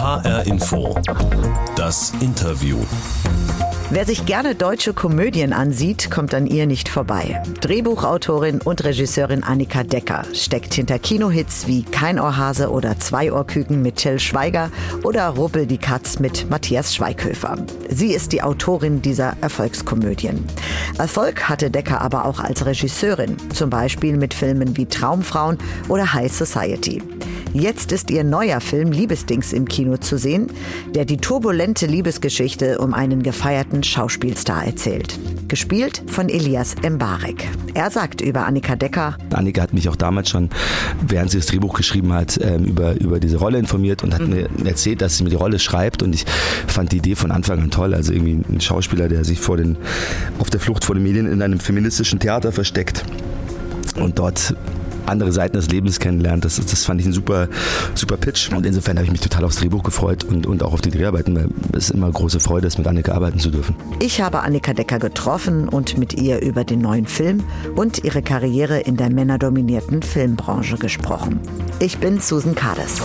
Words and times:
HR 0.00 0.46
Info. 0.46 0.98
Das 1.76 2.14
Interview. 2.20 2.78
Wer 3.90 4.06
sich 4.06 4.24
gerne 4.24 4.54
deutsche 4.54 4.94
Komödien 4.94 5.52
ansieht, 5.52 6.10
kommt 6.10 6.32
an 6.32 6.46
ihr 6.46 6.66
nicht 6.66 6.88
vorbei. 6.88 7.42
Drehbuchautorin 7.60 8.62
und 8.62 8.82
Regisseurin 8.82 9.42
Annika 9.42 9.82
Decker 9.84 10.24
steckt 10.32 10.72
hinter 10.72 10.98
Kinohits 10.98 11.66
wie 11.66 11.82
Kein 11.82 12.18
Ohrhase 12.18 12.70
oder 12.70 12.98
Zwei 12.98 13.30
Ohrküken 13.30 13.82
mit 13.82 13.96
Till 13.96 14.18
Schweiger 14.18 14.70
oder 15.02 15.28
Ruppel 15.28 15.66
die 15.66 15.76
Katz 15.76 16.18
mit 16.18 16.48
Matthias 16.48 16.94
Schweighöfer. 16.94 17.58
Sie 17.90 18.14
ist 18.14 18.32
die 18.32 18.42
Autorin 18.42 19.02
dieser 19.02 19.36
Erfolgskomödien. 19.42 20.46
Erfolg 20.96 21.46
hatte 21.50 21.70
Decker 21.70 22.00
aber 22.00 22.24
auch 22.24 22.40
als 22.40 22.64
Regisseurin, 22.64 23.36
zum 23.52 23.68
Beispiel 23.68 24.16
mit 24.16 24.32
Filmen 24.32 24.78
wie 24.78 24.86
Traumfrauen 24.86 25.58
oder 25.88 26.14
High 26.14 26.32
Society. 26.32 27.02
Jetzt 27.52 27.90
ist 27.90 28.12
ihr 28.12 28.22
neuer 28.22 28.60
Film 28.60 28.92
Liebesdings 28.92 29.52
im 29.52 29.66
Kino 29.66 29.89
zu 29.98 30.18
sehen, 30.18 30.48
der 30.94 31.04
die 31.04 31.16
turbulente 31.16 31.86
Liebesgeschichte 31.86 32.78
um 32.78 32.94
einen 32.94 33.22
gefeierten 33.22 33.82
Schauspielstar 33.82 34.64
erzählt. 34.64 35.18
Gespielt 35.48 36.02
von 36.06 36.28
Elias 36.28 36.76
Mbarek. 36.88 37.48
Er 37.74 37.90
sagt 37.90 38.20
über 38.20 38.46
Annika 38.46 38.76
Decker. 38.76 39.16
Annika 39.32 39.62
hat 39.62 39.72
mich 39.72 39.88
auch 39.88 39.96
damals 39.96 40.30
schon, 40.30 40.50
während 41.00 41.30
sie 41.30 41.38
das 41.38 41.46
Drehbuch 41.46 41.74
geschrieben 41.74 42.12
hat, 42.12 42.38
ähm, 42.42 42.64
über, 42.64 43.00
über 43.00 43.18
diese 43.18 43.38
Rolle 43.38 43.58
informiert 43.58 44.04
und 44.04 44.14
hat 44.14 44.20
mhm. 44.20 44.30
mir 44.30 44.48
erzählt, 44.64 45.00
dass 45.02 45.16
sie 45.16 45.24
mir 45.24 45.30
die 45.30 45.36
Rolle 45.36 45.58
schreibt. 45.58 46.02
Und 46.02 46.14
ich 46.14 46.24
fand 46.66 46.92
die 46.92 46.98
Idee 46.98 47.16
von 47.16 47.30
Anfang 47.30 47.60
an 47.60 47.70
toll. 47.70 47.94
Also 47.94 48.12
irgendwie 48.12 48.40
ein 48.48 48.60
Schauspieler, 48.60 49.08
der 49.08 49.24
sich 49.24 49.40
vor 49.40 49.56
den, 49.56 49.76
auf 50.38 50.50
der 50.50 50.60
Flucht 50.60 50.84
vor 50.84 50.94
den 50.94 51.02
Medien 51.02 51.26
in 51.26 51.42
einem 51.42 51.58
feministischen 51.58 52.20
Theater 52.20 52.52
versteckt 52.52 53.04
und 53.96 54.18
dort 54.18 54.54
andere 55.10 55.32
Seiten 55.32 55.56
des 55.56 55.68
Lebens 55.68 55.98
kennenlernt. 55.98 56.44
Das, 56.44 56.56
das 56.56 56.84
fand 56.84 57.00
ich 57.00 57.06
ein 57.06 57.12
super, 57.12 57.48
super 57.94 58.16
Pitch. 58.16 58.50
Und 58.52 58.64
insofern 58.64 58.96
habe 58.96 59.04
ich 59.04 59.12
mich 59.12 59.20
total 59.20 59.44
aufs 59.44 59.56
Drehbuch 59.56 59.82
gefreut 59.82 60.24
und, 60.24 60.46
und 60.46 60.62
auch 60.62 60.72
auf 60.72 60.80
die 60.80 60.90
Dreharbeiten, 60.90 61.36
weil 61.36 61.48
es 61.76 61.90
immer 61.90 62.10
große 62.10 62.40
Freude 62.40 62.66
ist, 62.66 62.78
mit 62.78 62.86
Annika 62.86 63.12
arbeiten 63.12 63.38
zu 63.38 63.50
dürfen. 63.50 63.74
Ich 64.00 64.20
habe 64.20 64.40
Annika 64.40 64.72
Decker 64.72 64.98
getroffen 64.98 65.68
und 65.68 65.98
mit 65.98 66.14
ihr 66.14 66.40
über 66.40 66.64
den 66.64 66.80
neuen 66.80 67.06
Film 67.06 67.42
und 67.76 68.04
ihre 68.04 68.22
Karriere 68.22 68.80
in 68.80 68.96
der 68.96 69.10
männerdominierten 69.10 70.02
Filmbranche 70.02 70.76
gesprochen. 70.76 71.40
Ich 71.78 71.98
bin 71.98 72.20
Susan 72.20 72.54
Kades. 72.54 73.02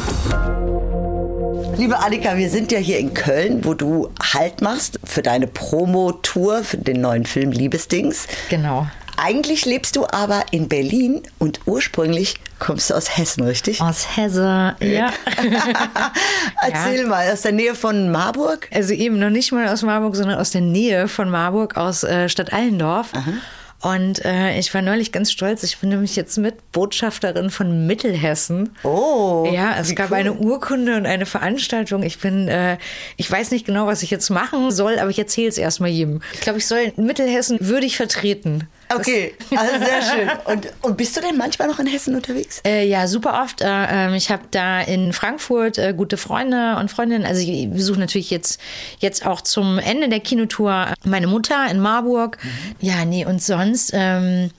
Liebe 1.78 2.00
Annika, 2.00 2.38
wir 2.38 2.50
sind 2.50 2.72
ja 2.72 2.80
hier 2.80 3.00
in 3.00 3.14
Köln, 3.14 3.66
wo 3.66 3.73
du 3.73 4.09
Halt 4.34 4.62
machst 4.62 5.00
für 5.03 5.22
deine 5.22 5.45
Promo-Tour 5.45 6.64
für 6.64 6.78
den 6.78 7.02
neuen 7.02 7.25
Film 7.25 7.52
Liebesdings. 7.52 8.28
Genau. 8.50 8.88
Eigentlich 9.18 9.66
lebst 9.66 9.96
du 9.96 10.06
aber 10.06 10.44
in 10.52 10.68
Berlin 10.68 11.22
und 11.40 11.62
ursprünglich 11.66 12.36
kommst 12.60 12.90
du 12.90 12.94
aus 12.94 13.18
Hessen, 13.18 13.44
richtig? 13.44 13.82
Aus 13.82 14.18
Hesse, 14.18 14.76
ja. 14.82 15.14
Erzähl 16.62 17.02
ja. 17.02 17.08
mal, 17.08 17.32
aus 17.32 17.42
der 17.42 17.52
Nähe 17.52 17.76
von 17.76 18.12
Marburg? 18.12 18.68
Also 18.74 18.94
eben 18.94 19.20
noch 19.20 19.30
nicht 19.30 19.52
mal 19.52 19.68
aus 19.68 19.82
Marburg, 19.84 20.16
sondern 20.16 20.40
aus 20.40 20.52
der 20.52 20.62
Nähe 20.62 21.08
von 21.08 21.30
Marburg, 21.30 21.78
aus 21.78 22.04
äh, 22.04 22.30
Stadt 22.30 22.54
Allendorf. 22.54 23.10
Aha. 23.14 23.34
Und 23.82 24.26
äh, 24.26 24.58
ich 24.58 24.74
war 24.74 24.82
neulich 24.82 25.12
ganz 25.12 25.32
stolz. 25.32 25.62
Ich 25.62 25.78
bin 25.78 25.90
nämlich 25.90 26.16
jetzt 26.16 26.38
Mitbotschafterin 26.38 27.52
von 27.52 27.86
Mittelhessen. 27.86 28.76
Oh. 28.84 29.48
Ja, 29.52 29.76
es 29.80 29.94
gab 29.94 30.10
cool. 30.10 30.18
eine 30.18 30.34
Urkunde 30.34 30.96
und 30.98 31.06
eine 31.06 31.28
Veranstaltung. 31.28 32.02
Ich 32.02 32.20
bin, 32.20 32.48
äh, 32.48 32.78
ich 33.16 33.30
weiß 33.30 33.52
nicht 33.52 33.66
genau, 33.66 33.86
was 33.86 34.02
ich 34.02 34.10
jetzt 34.10 34.32
machen 34.32 34.72
soll, 34.72 34.98
aber 34.98 35.12
ich 35.12 35.20
erzähle 35.20 35.50
es 35.50 35.60
erstmal 35.60 35.92
jedem. 35.92 36.22
Ich 36.34 36.42
glaube, 36.42 36.58
ich 36.58 36.66
soll 36.66 36.94
Mittelhessen 36.96 37.60
würdig 37.62 37.96
vertreten. 37.96 38.68
Okay, 38.94 39.33
also 39.55 39.83
sehr 39.83 40.02
schön. 40.02 40.30
Und, 40.45 40.67
und 40.81 40.97
bist 40.97 41.17
du 41.17 41.22
denn 41.22 41.38
manchmal 41.38 41.67
noch 41.67 41.80
in 41.80 41.88
Hessen 41.88 42.16
unterwegs? 42.16 42.61
Äh, 42.66 42.88
ja, 42.88 43.08
super 43.08 43.41
oft. 43.41 43.61
Äh, 43.61 43.67
ähm, 43.67 44.14
ich 44.14 44.30
habe 44.30 44.44
da 44.52 44.81
in 44.81 45.11
Frankfurt 45.11 45.78
äh, 45.78 45.94
gute 45.95 46.17
Freunde 46.17 46.78
und 46.80 46.91
Freundinnen. 46.91 47.25
Also 47.25 47.41
ich 47.41 47.69
besuche 47.69 48.00
natürlich 48.00 48.30
jetzt, 48.30 48.59
jetzt 49.00 49.25
auch 49.25 49.41
zum 49.41 49.80
Ende 49.80 50.08
der 50.08 50.19
Kinotour 50.19 50.94
meine 51.03 51.28
Mutter 51.28 51.67
in 51.69 51.80
Marburg. 51.80 52.38
Mhm. 52.44 52.75
Ja, 52.80 53.06
nee, 53.06 53.25
und 53.25 53.41
sonst... 53.41 53.91
Ähm, 53.94 54.51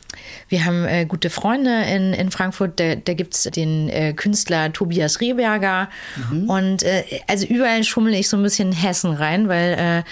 wir 0.49 0.65
haben 0.65 0.85
äh, 0.85 1.07
gute 1.07 1.31
Freunde 1.31 1.83
in, 1.85 2.13
in 2.13 2.31
Frankfurt. 2.31 2.79
Da, 2.79 2.97
da 2.97 3.15
gibt 3.15 3.35
es 3.35 3.43
den 3.45 3.89
äh, 3.89 4.13
Künstler 4.13 4.73
Tobias 4.73 5.21
Rehberger. 5.21 5.89
Mhm. 6.31 6.51
Und 6.51 6.83
äh, 6.83 7.05
also 7.27 7.47
überall 7.47 7.85
schummel 7.85 8.15
ich 8.15 8.29
so 8.29 8.37
ein 8.37 8.43
bisschen 8.43 8.73
Hessen 8.73 9.13
rein, 9.13 9.49
weil 9.49 10.05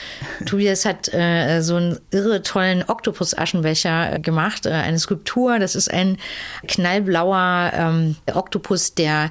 äh, 0.42 0.44
Tobias 0.44 0.84
hat 0.84 1.12
äh, 1.12 1.60
so 1.60 1.76
einen 1.76 1.98
irre 2.10 2.42
tollen 2.42 2.82
Oktopus-Aschenbecher 2.86 4.14
äh, 4.14 4.20
gemacht. 4.20 4.66
eine 4.66 4.98
Skulptur. 4.98 5.58
Das 5.58 5.74
ist 5.74 5.90
ein 5.90 6.18
knallblauer 6.66 7.72
ähm, 7.74 8.16
Oktopus, 8.32 8.94
der, 8.94 9.30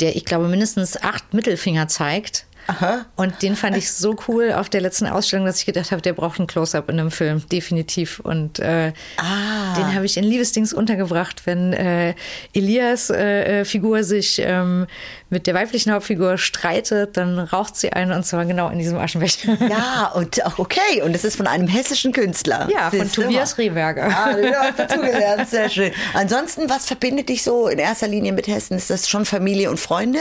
der, 0.00 0.16
ich 0.16 0.24
glaube, 0.24 0.48
mindestens 0.48 1.00
acht 1.02 1.34
Mittelfinger 1.34 1.88
zeigt. 1.88 2.46
Aha. 2.66 3.06
Und 3.16 3.42
den 3.42 3.56
fand 3.56 3.76
ich 3.76 3.92
so 3.92 4.16
cool 4.28 4.52
auf 4.52 4.68
der 4.68 4.80
letzten 4.80 5.06
Ausstellung, 5.06 5.46
dass 5.46 5.58
ich 5.58 5.66
gedacht 5.66 5.90
habe, 5.90 6.02
der 6.02 6.12
braucht 6.12 6.38
ein 6.38 6.46
Close-up 6.46 6.88
in 6.88 7.00
einem 7.00 7.10
Film, 7.10 7.46
definitiv. 7.48 8.20
Und 8.20 8.58
äh, 8.60 8.92
ah. 9.16 9.74
den 9.76 9.94
habe 9.94 10.06
ich 10.06 10.16
in 10.16 10.24
Liebesdings 10.24 10.72
untergebracht, 10.72 11.46
wenn 11.46 11.72
äh, 11.72 12.14
Elias 12.52 13.10
äh, 13.10 13.60
äh, 13.60 13.64
Figur 13.64 14.04
sich 14.04 14.40
ähm, 14.44 14.86
mit 15.30 15.46
der 15.46 15.54
weiblichen 15.54 15.92
Hauptfigur 15.92 16.38
streitet, 16.38 17.16
dann 17.16 17.38
raucht 17.38 17.76
sie 17.76 17.92
ein 17.92 18.12
und 18.12 18.24
zwar 18.24 18.44
genau 18.44 18.68
in 18.68 18.78
diesem 18.78 18.98
Aschenbecher. 18.98 19.56
Ja, 19.68 20.12
und 20.14 20.40
okay, 20.58 21.02
und 21.02 21.14
es 21.14 21.24
ist 21.24 21.36
von 21.36 21.46
einem 21.46 21.68
hessischen 21.68 22.12
Künstler. 22.12 22.68
Ja, 22.70 22.90
von 22.90 23.10
Tobias 23.10 23.58
Rehberger. 23.58 24.08
Ah, 24.08 24.32
du 24.40 24.52
hast 24.52 24.78
dazugelernt, 24.78 25.48
sehr 25.48 25.68
schön. 25.68 25.92
Ansonsten, 26.14 26.68
was 26.68 26.86
verbindet 26.86 27.28
dich 27.28 27.42
so 27.42 27.68
in 27.68 27.78
erster 27.78 28.08
Linie 28.08 28.32
mit 28.32 28.46
Hessen? 28.48 28.76
Ist 28.76 28.90
das 28.90 29.08
schon 29.08 29.24
Familie 29.24 29.70
und 29.70 29.78
Freunde? 29.78 30.20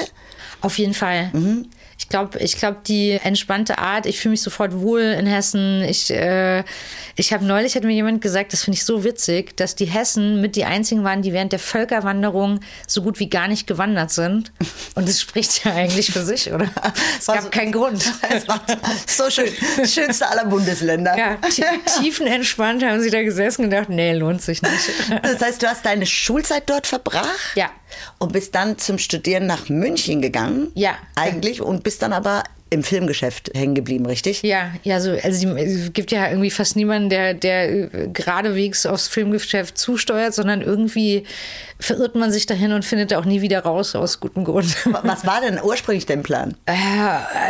Auf 0.62 0.78
jeden 0.78 0.94
Fall. 0.94 1.30
Mhm. 1.34 1.70
Ich 2.00 2.08
glaube, 2.08 2.40
ich 2.40 2.56
glaube, 2.56 2.78
die 2.88 3.12
entspannte 3.12 3.78
Art, 3.78 4.06
ich 4.06 4.20
fühle 4.20 4.32
mich 4.32 4.42
sofort 4.42 4.80
wohl 4.80 5.02
in 5.02 5.28
Hessen. 5.28 5.84
Ich, 5.84 6.10
äh, 6.10 6.64
ich 7.19 7.34
habe 7.34 7.44
neulich, 7.44 7.75
hat 7.75 7.84
mir 7.84 7.94
jemand 7.94 8.22
gesagt, 8.22 8.53
das 8.53 8.63
finde 8.63 8.78
ich 8.78 8.85
so 8.85 9.03
witzig, 9.03 9.57
dass 9.57 9.75
die 9.75 9.85
Hessen 9.85 10.40
mit 10.40 10.56
die 10.56 10.63
einzigen 10.63 11.03
waren, 11.03 11.22
die 11.22 11.34
während 11.34 11.52
der 11.52 11.59
Völkerwanderung 11.59 12.62
so 12.88 13.02
gut 13.02 13.19
wie 13.19 13.30
gar 13.30 13.50
nicht 13.50 13.68
gewandert 13.68 14.12
sind. 14.12 14.53
Und 14.96 15.07
das 15.07 15.19
spricht 15.19 15.66
ja 15.66 15.74
eigentlich 15.74 16.12
für 16.12 16.24
sich, 16.24 16.53
oder? 16.53 16.69
Es 17.19 17.25
gab 17.28 17.35
also, 17.35 17.50
keinen 17.50 17.74
Grund. 17.74 18.02
so 19.06 19.30
schön. 19.30 19.50
Schönste 19.85 20.30
aller 20.30 20.46
Bundesländer. 20.46 21.18
Ja, 21.18 21.38
tiefenentspannt 22.00 22.84
haben 22.84 23.02
sie 23.02 23.09
da 23.09 23.22
gesessen 23.22 23.66
und 23.66 23.72
gedacht, 23.72 23.90
nee, 23.90 24.13
lohnt 24.13 24.41
sich 24.41 24.62
nicht. 24.62 24.74
Das 25.22 25.41
heißt, 25.41 25.62
du 25.62 25.68
hast 25.68 25.86
deine 25.86 26.06
Schulzeit 26.06 26.69
dort 26.69 26.88
verbracht? 26.88 27.28
Ja. 27.56 27.69
Und 28.18 28.31
bist 28.31 28.56
dann 28.56 28.78
zum 28.78 28.97
Studieren 28.97 29.46
nach 29.46 29.68
München 29.68 30.22
gegangen? 30.22 30.72
Ja. 30.75 30.96
Eigentlich. 31.16 31.62
Und 31.62 31.84
bist 31.84 32.01
dann 32.01 32.13
aber 32.13 32.44
im 32.69 32.84
Filmgeschäft 32.84 33.52
hängen 33.56 33.75
geblieben, 33.75 34.06
richtig? 34.06 34.44
Ja, 34.44 34.72
ja, 34.84 35.00
so, 35.00 35.12
also 35.12 35.56
es 35.56 35.94
gibt 35.94 36.12
ja 36.12 36.30
irgendwie 36.30 36.52
fast 36.52 36.75
niemanden, 36.75 37.09
der, 37.09 37.34
der 37.34 37.88
geradewegs 37.88 38.85
aufs 38.85 39.07
Filmgeschäft 39.07 39.78
zusteuert, 39.78 40.34
sondern 40.34 40.62
irgendwie 40.62 41.25
verirrt 41.81 42.16
man 42.16 42.31
sich 42.31 42.46
dahin 42.46 42.74
und 42.74 42.84
findet 42.84 43.13
auch 43.13 43.24
nie 43.24 43.41
wieder 43.41 43.62
raus, 43.62 43.96
aus 43.96 44.19
gutem 44.19 44.44
Grund. 44.44 44.75
Was 45.03 45.25
war 45.25 45.40
denn 45.40 45.59
ursprünglich 45.63 46.06
dein 46.06 46.24
Plan? 46.24 46.56
Äh, 46.66 46.74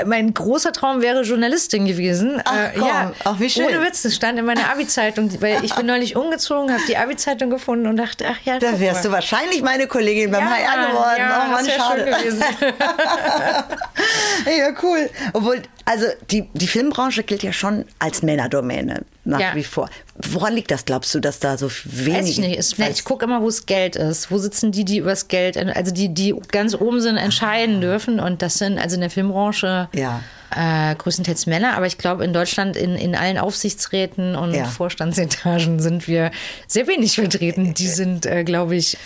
mein 0.05 0.33
großer 0.33 0.71
Traum 0.71 1.01
wäre 1.01 1.23
Journalistin 1.23 1.85
gewesen. 1.85 2.39
Ach, 2.45 2.55
äh, 2.55 2.71
komm. 2.77 2.87
ja, 2.87 3.11
Ach, 3.23 3.39
wie 3.39 3.49
schön. 3.49 3.65
Ohne 3.65 3.81
Witz, 3.81 4.03
das 4.03 4.15
stand 4.15 4.37
in 4.37 4.45
meiner 4.45 4.71
Abi-Zeitung, 4.71 5.31
weil 5.41 5.65
ich 5.65 5.73
bin 5.73 5.87
neulich 5.87 6.15
umgezogen, 6.15 6.71
habe 6.71 6.83
die 6.87 6.95
Abi-Zeitung 6.95 7.49
gefunden 7.49 7.87
und 7.87 7.97
dachte, 7.97 8.25
ach 8.29 8.37
ja. 8.45 8.59
Da 8.59 8.79
wärst 8.79 9.05
du 9.05 9.11
wahrscheinlich 9.11 9.63
meine 9.63 9.87
Kollegin 9.87 10.29
beim 10.29 10.43
ja, 10.43 10.51
HR 10.51 10.87
geworden. 10.87 11.15
Ja, 11.17 11.45
oh 11.47 11.51
Mann, 11.51 11.65
schade. 11.65 12.05
Gewesen. 12.05 12.43
ja, 14.45 14.69
cool. 14.83 15.08
Obwohl, 15.33 15.61
also 15.85 16.05
die, 16.31 16.49
die 16.53 16.67
Filmbranche 16.67 17.23
gilt 17.23 17.43
ja 17.43 17.53
schon 17.53 17.85
als 17.99 18.21
Männerdomäne 18.21 19.03
nach 19.25 19.39
ja. 19.39 19.55
wie 19.55 19.63
vor. 19.63 19.89
Woran 20.15 20.53
liegt 20.53 20.71
das, 20.71 20.85
glaubst 20.85 21.13
du, 21.13 21.19
dass 21.19 21.39
da 21.39 21.57
so 21.57 21.69
wenig... 21.85 22.19
Weiß 22.19 22.29
ich 22.29 22.39
nicht. 22.39 22.59
Ich, 22.59 22.79
ich 22.79 23.03
gucke 23.03 23.25
immer, 23.25 23.41
wo 23.41 23.47
es 23.47 23.65
Geld 23.65 23.95
ist. 23.95 24.31
Wo 24.31 24.37
sitzen 24.37 24.71
die, 24.71 24.85
die 24.85 24.97
übers 24.97 25.27
Geld, 25.27 25.57
also 25.57 25.91
die, 25.93 26.13
die 26.13 26.35
ganz 26.51 26.75
oben 26.75 27.01
sind, 27.01 27.17
entscheiden 27.17 27.77
ah. 27.77 27.81
dürfen. 27.81 28.19
Und 28.19 28.41
das 28.41 28.57
sind 28.57 28.79
also 28.79 28.95
in 28.95 29.01
der 29.01 29.09
Filmbranche... 29.09 29.89
Ja. 29.93 30.21
Äh, 30.51 30.95
größtenteils 30.95 31.45
Männer, 31.45 31.77
aber 31.77 31.85
ich 31.85 31.99
glaube, 31.99 32.25
in 32.25 32.33
Deutschland 32.33 32.75
in, 32.75 32.95
in 32.95 33.15
allen 33.15 33.37
Aufsichtsräten 33.37 34.33
und 34.35 34.55
ja. 34.55 34.65
Vorstandsetagen 34.65 35.79
sind 35.79 36.07
wir 36.07 36.31
sehr 36.65 36.87
wenig 36.87 37.13
vertreten. 37.13 37.75
Die 37.75 37.85
sind, 37.85 38.25
äh, 38.25 38.43
glaube 38.43 38.75
ich, 38.75 38.97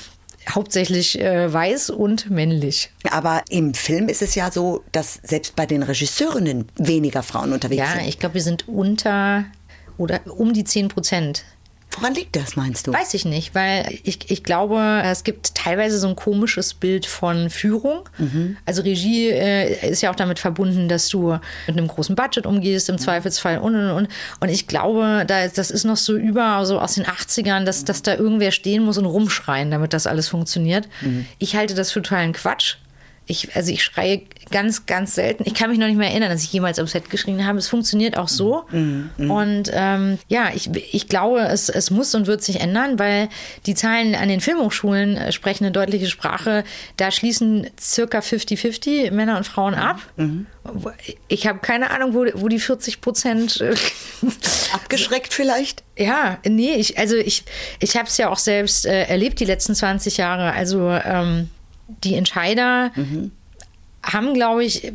hauptsächlich 0.50 1.20
äh, 1.20 1.52
weiß 1.52 1.90
und 1.90 2.30
männlich. 2.30 2.92
Aber 3.10 3.44
im 3.50 3.74
Film 3.74 4.10
ist 4.10 4.22
es 4.22 4.36
ja 4.36 4.52
so, 4.52 4.84
dass 4.92 5.20
selbst 5.24 5.56
bei 5.56 5.66
den 5.66 5.84
Regisseurinnen 5.84 6.68
weniger 6.78 7.24
Frauen 7.24 7.54
unterwegs 7.54 7.80
ja, 7.80 7.92
sind. 7.92 8.02
Ja, 8.02 8.08
ich 8.08 8.20
glaube, 8.20 8.36
wir 8.36 8.42
sind 8.42 8.68
unter 8.68 9.46
oder 9.98 10.22
um 10.26 10.54
die 10.54 10.64
10 10.64 10.88
Prozent. 10.88 11.46
Woran 11.98 12.14
liegt 12.16 12.36
das, 12.36 12.56
meinst 12.56 12.88
du? 12.88 12.94
Weiß 12.94 13.14
ich 13.14 13.26
nicht, 13.26 13.54
weil 13.56 14.00
ich, 14.04 14.32
ich 14.32 14.44
glaube, 14.44 15.02
es 15.06 15.24
gibt 15.24 15.56
teilweise 15.56 16.00
so 16.00 16.08
ein 16.08 16.16
komisches 16.16 16.74
Bild 16.74 17.06
von 17.06 17.50
Führung. 17.50 18.10
Mhm. 18.18 18.58
Also 18.66 18.82
Regie 18.82 19.30
äh, 19.30 19.90
ist 19.90 20.02
ja 20.02 20.12
auch 20.12 20.16
damit 20.16 20.40
verbunden, 20.40 20.90
dass 20.90 21.08
du 21.10 21.38
mit 21.68 21.78
einem 21.78 21.88
großen 21.88 22.16
Budget 22.16 22.46
umgehst, 22.46 22.90
im 22.90 22.98
Zweifelsfall 22.98 23.60
und 23.60 23.76
und 23.76 23.92
und. 23.92 24.08
Und 24.40 24.50
ich 24.50 24.68
glaube, 24.68 25.24
da, 25.28 25.48
das 25.48 25.72
ist 25.72 25.84
noch 25.84 25.98
so 25.98 26.16
über, 26.16 26.66
so 26.66 26.80
aus 26.80 26.96
den 26.96 27.06
80ern, 27.06 27.64
dass, 27.64 27.86
dass 27.86 28.02
da 28.02 28.16
irgendwer 28.16 28.52
stehen 28.52 28.84
muss 28.84 28.98
und 28.98 29.06
rumschreien, 29.06 29.72
damit 29.72 29.94
das 29.94 30.08
alles 30.08 30.28
funktioniert. 30.28 30.88
Mhm. 31.02 31.26
Ich 31.38 31.56
halte 31.56 31.74
das 31.74 31.92
für 31.92 32.02
totalen 32.02 32.34
Quatsch. 32.34 32.76
Ich, 33.26 33.56
also 33.56 33.72
ich 33.72 33.84
schreie 33.84 34.22
ganz, 34.52 34.86
ganz 34.86 35.16
selten. 35.16 35.44
Ich 35.46 35.54
kann 35.54 35.70
mich 35.70 35.80
noch 35.80 35.88
nicht 35.88 35.98
mehr 35.98 36.10
erinnern, 36.10 36.30
dass 36.30 36.44
ich 36.44 36.52
jemals 36.52 36.78
am 36.78 36.88
Set 36.88 37.10
geschrien 37.10 37.46
habe. 37.46 37.58
Es 37.58 37.68
funktioniert 37.68 38.18
auch 38.18 38.28
so. 38.28 38.66
Mhm, 38.72 39.10
Und 39.32 39.72
ähm, 39.74 40.20
ja, 40.28 40.52
ich, 40.54 40.70
ich 40.92 41.08
glaube, 41.08 41.40
es, 41.42 41.70
es 41.70 41.90
muss 41.90 42.14
und 42.16 42.28
wird 42.28 42.44
sich 42.44 42.60
ändern, 42.60 43.00
weil 43.00 43.30
die 43.66 43.76
Zahlen 43.76 44.16
an 44.16 44.28
den 44.28 44.42
Filmhochschulen 44.42 45.18
äh, 45.18 45.32
sprechen 45.32 45.64
eine 45.64 45.72
deutliche 45.72 46.08
Sprache. 46.08 46.64
Da 46.98 47.12
schließen 47.12 47.68
circa 47.80 48.20
50-50 48.20 49.12
Männer 49.12 49.38
und 49.38 49.48
Frauen 49.48 49.74
ab. 49.74 50.00
Mhm. 50.18 50.46
Ich 51.28 51.48
habe 51.48 51.60
keine 51.60 51.90
Ahnung, 51.92 52.14
wo, 52.14 52.26
wo 52.36 52.48
die 52.48 52.60
40 52.60 53.02
Prozent 53.02 53.62
äh, 53.62 53.74
Abgeschreckt 54.74 55.34
vielleicht? 55.34 55.84
ja, 55.96 56.40
nee, 56.46 56.74
ich, 56.74 56.98
also 56.98 57.16
ich, 57.16 57.44
ich 57.80 57.96
habe 57.96 58.08
es 58.08 58.18
ja 58.18 58.30
auch 58.30 58.38
selbst 58.38 58.86
äh, 58.86 59.04
erlebt 59.04 59.40
die 59.40 59.46
letzten 59.46 59.76
20 59.76 60.18
Jahre. 60.18 60.54
Also 60.54 60.90
ähm, 60.90 61.50
die 61.88 62.16
Entscheider 62.16 62.92
haben, 64.04 64.34
glaube 64.34 64.64
ich, 64.66 64.92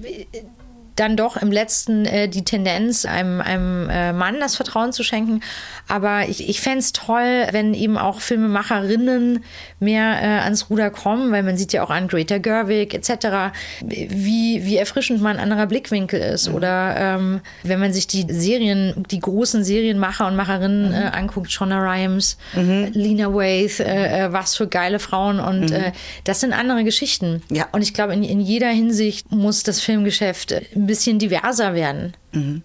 dann 1.00 1.17
doch 1.17 1.37
im 1.37 1.53
letzten 1.53 2.05
äh, 2.05 2.29
die 2.29 2.45
Tendenz, 2.45 3.05
einem, 3.05 3.41
einem 3.41 3.89
äh, 3.91 4.12
Mann 4.12 4.41
das 4.41 4.56
Vertrauen 4.56 4.93
zu 4.93 5.03
schenken. 5.03 5.41
Aber 5.87 6.29
ich, 6.29 6.49
ich 6.49 6.61
fände 6.61 6.79
es 6.79 6.93
toll, 6.93 7.47
wenn 7.53 7.75
eben 7.75 7.97
auch 7.97 8.21
Filmemacherinnen 8.21 9.45
mehr 9.81 10.23
äh, 10.23 10.27
ans 10.41 10.71
Ruder 10.71 10.91
kommen, 10.91 11.33
weil 11.33 11.43
man 11.43 11.56
sieht 11.56 11.73
ja 11.73 11.83
auch 11.83 11.91
an 11.91 12.09
Greta 12.09 12.39
Gerwig 12.39 12.95
etc., 12.95 13.55
wie, 13.83 14.65
wie 14.65 14.77
erfrischend 14.77 15.21
mal 15.21 15.31
ein 15.31 15.41
anderer 15.41 15.67
Blickwinkel 15.67 16.21
ist. 16.21 16.49
Oder 16.49 16.97
ähm, 16.97 17.41
wenn 17.62 17.81
man 17.81 17.93
sich 17.93 18.06
die 18.06 18.27
Serien, 18.29 19.05
die 19.11 19.21
großen 19.21 19.65
Serienmacher 19.65 20.27
und 20.27 20.37
Macherinnen 20.37 20.93
äh, 20.93 21.11
anguckt, 21.12 21.50
Shonda 21.50 21.79
Rhimes, 21.79 22.37
Lena 22.55 23.33
Waithe, 23.35 23.85
äh, 23.85 24.27
äh, 24.27 24.33
was 24.33 24.56
für 24.56 24.67
geile 24.67 24.99
Frauen. 24.99 25.41
Und 25.41 25.71
äh, 25.71 25.93
das 26.25 26.41
sind 26.41 26.53
andere 26.53 26.85
Geschichten. 26.85 27.43
Ja. 27.50 27.69
Und 27.73 27.83
ich 27.83 27.95
glaube, 27.95 28.15
in, 28.15 28.23
in 28.23 28.41
jeder 28.41 28.69
Hinsicht 28.69 29.31
muss 29.33 29.62
das 29.62 29.81
Filmgeschäft 29.81 30.53
äh, 30.53 30.62
ein 30.75 30.87
bisschen 30.88 31.20
diverser 31.20 31.75
werden. 31.75 32.14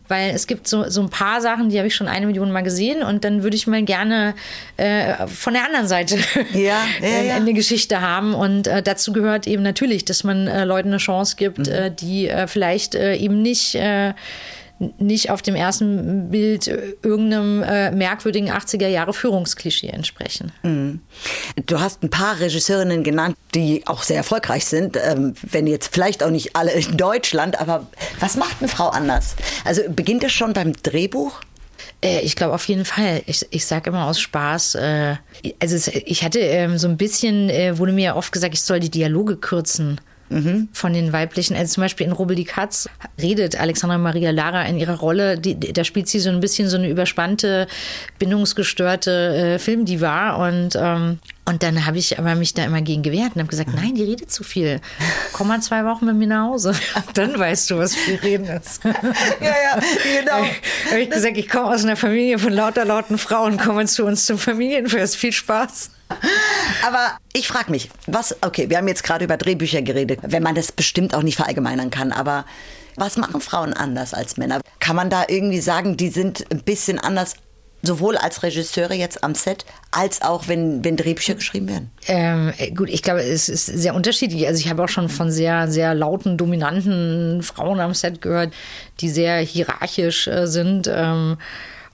Weil 0.07 0.31
es 0.31 0.47
gibt 0.47 0.67
so, 0.67 0.89
so 0.89 1.01
ein 1.01 1.09
paar 1.09 1.39
Sachen, 1.39 1.69
die 1.69 1.77
habe 1.77 1.87
ich 1.87 1.95
schon 1.95 2.07
eine 2.07 2.25
Million 2.25 2.51
Mal 2.51 2.63
gesehen 2.63 3.01
und 3.03 3.23
dann 3.23 3.43
würde 3.43 3.55
ich 3.55 3.65
mal 3.67 3.83
gerne 3.83 4.33
äh, 4.77 5.27
von 5.27 5.53
der 5.53 5.65
anderen 5.65 5.87
Seite 5.87 6.17
Ja, 6.53 6.83
ja, 7.01 7.21
ja. 7.27 7.35
eine 7.35 7.53
Geschichte 7.53 8.01
haben. 8.01 8.33
Und 8.33 8.67
äh, 8.67 8.83
dazu 8.83 9.13
gehört 9.13 9.47
eben 9.47 9.63
natürlich, 9.63 10.05
dass 10.05 10.23
man 10.23 10.47
äh, 10.47 10.65
Leuten 10.65 10.89
eine 10.89 10.97
Chance 10.97 11.35
gibt, 11.37 11.67
äh, 11.67 11.91
die 11.91 12.27
äh, 12.27 12.47
vielleicht 12.47 12.95
äh, 12.95 13.15
eben 13.15 13.41
nicht. 13.41 13.77
Nicht 14.97 15.29
auf 15.29 15.41
dem 15.41 15.55
ersten 15.55 16.29
Bild 16.31 16.67
äh, 16.67 16.95
irgendeinem 17.01 17.63
äh, 17.63 17.91
merkwürdigen 17.91 18.51
80er 18.51 18.87
Jahre 18.87 19.13
Führungsklischee 19.13 19.87
entsprechen. 19.87 20.51
Du 21.65 21.79
hast 21.79 22.03
ein 22.03 22.09
paar 22.09 22.39
Regisseurinnen 22.39 23.03
genannt, 23.03 23.37
die 23.55 23.85
auch 23.87 24.03
sehr 24.03 24.17
erfolgreich 24.17 24.65
sind, 24.65 24.97
ähm, 24.97 25.33
wenn 25.41 25.67
jetzt 25.67 25.93
vielleicht 25.93 26.23
auch 26.23 26.29
nicht 26.31 26.55
alle 26.55 26.71
in 26.71 26.97
Deutschland, 26.97 27.59
aber 27.59 27.87
was 28.19 28.35
macht 28.35 28.57
eine 28.59 28.67
Frau 28.67 28.89
anders? 28.89 29.35
Also 29.65 29.81
beginnt 29.89 30.23
es 30.23 30.31
schon 30.31 30.53
beim 30.53 30.73
Drehbuch? 30.73 31.41
Äh, 32.01 32.21
Ich 32.21 32.35
glaube 32.35 32.53
auf 32.53 32.65
jeden 32.65 32.85
Fall. 32.85 33.21
Ich, 33.25 33.45
ich 33.51 33.65
sage 33.65 33.89
immer 33.89 34.07
aus 34.07 34.19
Spaß. 34.19 34.75
Äh, 34.75 35.15
also 35.61 35.75
es, 35.75 35.87
ich 35.87 36.23
hatte 36.23 36.39
ähm, 36.39 36.77
so 36.77 36.87
ein 36.87 36.97
bisschen, 36.97 37.49
äh, 37.49 37.77
wurde 37.77 37.91
mir 37.93 38.15
oft 38.15 38.31
gesagt, 38.31 38.53
ich 38.53 38.61
soll 38.61 38.79
die 38.79 38.91
Dialoge 38.91 39.37
kürzen. 39.37 39.99
Von 40.73 40.93
den 40.93 41.13
weiblichen, 41.13 41.55
also 41.55 41.73
zum 41.75 41.81
Beispiel 41.83 42.07
in 42.07 42.11
Rubbel 42.11 42.35
die 42.35 42.43
Katz 42.45 42.89
redet 43.21 43.59
Alexandra 43.59 43.97
Maria 43.97 44.31
Lara 44.31 44.63
in 44.63 44.77
ihrer 44.79 44.95
Rolle, 44.95 45.37
die- 45.37 45.57
da 45.59 45.83
spielt 45.83 46.07
sie 46.07 46.19
so 46.19 46.29
ein 46.29 46.39
bisschen 46.39 46.67
so 46.69 46.77
eine 46.77 46.89
überspannte, 46.89 47.67
bindungsgestörte 48.19 49.11
äh, 49.55 49.59
Filmdiva 49.59 50.47
und, 50.47 50.75
ähm, 50.75 51.19
und 51.45 51.61
dann 51.61 51.85
habe 51.85 51.97
ich 51.97 52.17
aber 52.19 52.35
mich 52.35 52.53
da 52.53 52.63
immer 52.65 52.81
gegen 52.81 53.03
gewehrt 53.03 53.35
und 53.35 53.41
habe 53.41 53.49
gesagt, 53.49 53.73
nein, 53.75 53.95
die 53.95 54.03
redet 54.03 54.31
zu 54.31 54.43
viel. 54.43 54.79
Komm 55.33 55.49
mal 55.49 55.61
zwei 55.61 55.83
Wochen 55.85 56.05
mit 56.05 56.15
mir 56.15 56.27
nach 56.27 56.47
Hause. 56.49 56.73
Dann 57.15 57.37
weißt 57.37 57.69
du, 57.71 57.77
was 57.77 57.95
viel 57.95 58.15
reden 58.15 58.45
ist. 58.47 58.83
Ja, 58.85 58.91
ja, 59.41 59.79
genau. 60.19 60.45
habe 60.89 60.99
ich 61.01 61.09
gesagt, 61.09 61.37
ich 61.37 61.49
komme 61.49 61.73
aus 61.73 61.83
einer 61.83 61.95
Familie 61.97 62.39
von 62.39 62.53
lauter 62.53 62.85
lauten 62.85 63.17
Frauen, 63.17 63.57
kommen 63.57 63.87
zu 63.87 64.05
uns 64.05 64.25
zum 64.25 64.37
Familienfest. 64.37 65.17
Viel 65.17 65.33
Spaß. 65.33 65.91
Aber 66.85 67.17
ich 67.33 67.47
frage 67.47 67.71
mich, 67.71 67.89
was, 68.07 68.35
okay, 68.41 68.69
wir 68.69 68.77
haben 68.77 68.87
jetzt 68.87 69.03
gerade 69.03 69.25
über 69.25 69.37
Drehbücher 69.37 69.81
geredet, 69.81 70.19
wenn 70.23 70.43
man 70.43 70.55
das 70.55 70.71
bestimmt 70.71 71.15
auch 71.15 71.23
nicht 71.23 71.35
verallgemeinern 71.35 71.89
kann, 71.89 72.11
aber 72.11 72.45
was 72.95 73.17
machen 73.17 73.41
Frauen 73.41 73.73
anders 73.73 74.13
als 74.13 74.37
Männer? 74.37 74.61
Kann 74.79 74.95
man 74.95 75.09
da 75.09 75.23
irgendwie 75.27 75.61
sagen, 75.61 75.97
die 75.97 76.09
sind 76.09 76.45
ein 76.51 76.61
bisschen 76.61 76.99
anders, 76.99 77.35
sowohl 77.81 78.17
als 78.17 78.43
Regisseure 78.43 78.93
jetzt 78.93 79.23
am 79.23 79.35
Set, 79.35 79.65
als 79.91 80.21
auch 80.21 80.47
wenn, 80.47 80.83
wenn 80.83 80.95
Drehbücher 80.95 81.35
geschrieben 81.35 81.67
werden? 81.69 81.91
Ähm, 82.07 82.53
äh, 82.57 82.71
gut, 82.71 82.89
ich 82.89 83.01
glaube, 83.01 83.21
es 83.21 83.49
ist 83.49 83.65
sehr 83.65 83.95
unterschiedlich. 83.95 84.47
Also 84.47 84.59
ich 84.59 84.69
habe 84.69 84.83
auch 84.83 84.89
schon 84.89 85.09
von 85.09 85.31
sehr, 85.31 85.69
sehr 85.69 85.93
lauten, 85.93 86.37
dominanten 86.37 87.43
Frauen 87.43 87.79
am 87.79 87.93
Set 87.93 88.21
gehört, 88.21 88.53
die 88.99 89.09
sehr 89.09 89.37
hierarchisch 89.39 90.27
äh, 90.27 90.47
sind. 90.47 90.89
Ähm, 90.91 91.37